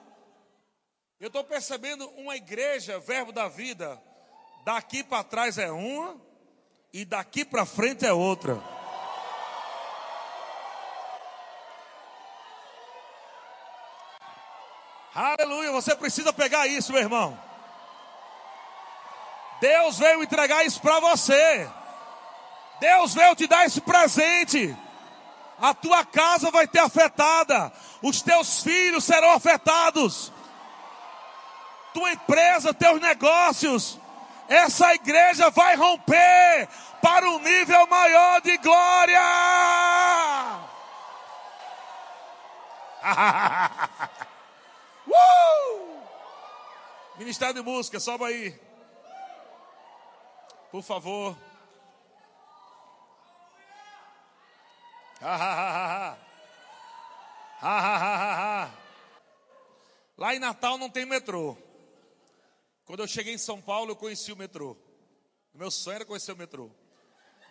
[1.19, 4.01] eu estou percebendo uma igreja, verbo da vida,
[4.65, 6.21] daqui para trás é uma,
[6.93, 8.63] e daqui para frente é outra.
[15.13, 17.50] Aleluia, você precisa pegar isso, meu irmão.
[19.61, 21.69] Deus veio entregar isso para você.
[22.81, 24.75] Deus veio te dar esse presente.
[25.61, 27.71] A tua casa vai ter afetada.
[28.03, 30.33] Os teus filhos serão afetados.
[31.93, 33.99] Tua empresa, teus negócios.
[34.49, 36.67] Essa igreja vai romper
[37.03, 39.21] para um nível maior de glória.
[45.07, 46.01] uh!
[47.19, 48.70] Ministério de música, sobe aí.
[50.71, 51.37] Por favor.
[60.16, 61.57] Lá em Natal não tem metrô.
[62.85, 64.77] Quando eu cheguei em São Paulo, eu conheci o metrô.
[65.53, 66.71] Meu sonho era conhecer o metrô.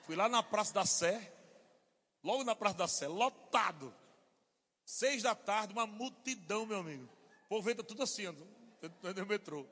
[0.06, 1.34] Fui lá na Praça da Sé,
[2.24, 3.94] logo na Praça da Sé, lotado.
[4.86, 7.08] Seis da tarde, uma multidão, meu amigo.
[7.46, 9.68] O povo entra tudo assim, no metrô.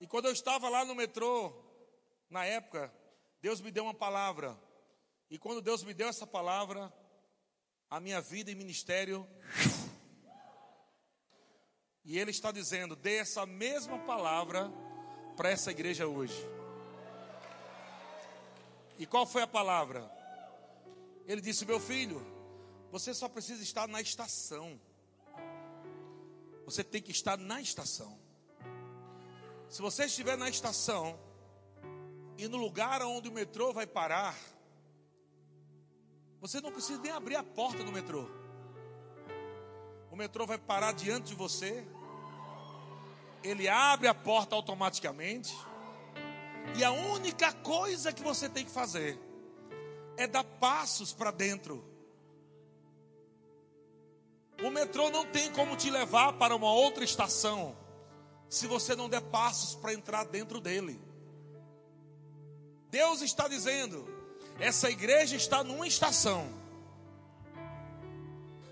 [0.00, 1.52] E quando eu estava lá no metrô,
[2.28, 2.92] na época,
[3.40, 4.58] Deus me deu uma palavra.
[5.30, 6.92] E quando Deus me deu essa palavra,
[7.90, 9.26] a minha vida e ministério.
[12.04, 14.70] E Ele está dizendo: dê essa mesma palavra
[15.36, 16.40] para essa igreja hoje.
[18.98, 20.10] E qual foi a palavra?
[21.26, 22.24] Ele disse: Meu filho,
[22.90, 24.80] você só precisa estar na estação.
[26.64, 28.25] Você tem que estar na estação.
[29.68, 31.18] Se você estiver na estação
[32.38, 34.36] e no lugar onde o metrô vai parar,
[36.40, 38.28] você não precisa nem abrir a porta do metrô.
[40.10, 41.86] O metrô vai parar diante de você.
[43.42, 45.54] Ele abre a porta automaticamente.
[46.76, 49.18] E a única coisa que você tem que fazer
[50.16, 51.84] é dar passos para dentro.
[54.62, 57.76] O metrô não tem como te levar para uma outra estação
[58.48, 61.00] se você não der passos para entrar dentro dele.
[62.90, 64.06] Deus está dizendo:
[64.58, 66.48] essa igreja está numa estação,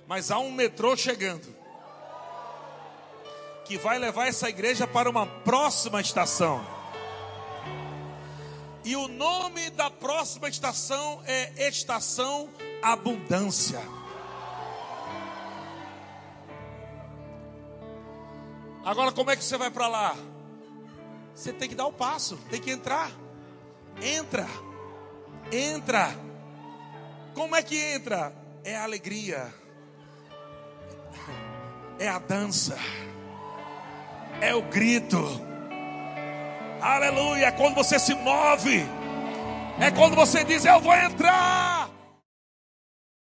[0.07, 1.55] mas há um metrô chegando
[3.65, 6.65] que vai levar essa igreja para uma próxima estação.
[8.85, 12.51] E o nome da próxima estação é Estação
[12.83, 13.81] Abundância.
[18.85, 20.17] Agora, como é que você vai para lá?
[21.35, 23.11] Você tem que dar o passo, tem que entrar.
[24.03, 24.47] Entra,
[25.51, 26.11] entra.
[27.35, 28.33] Como é que entra?
[28.63, 29.53] É a alegria,
[31.99, 32.79] é a dança,
[34.41, 35.19] é o grito
[36.85, 37.47] Aleluia.
[37.47, 38.87] É quando você se move.
[39.81, 41.84] É quando você diz: Eu vou entrar.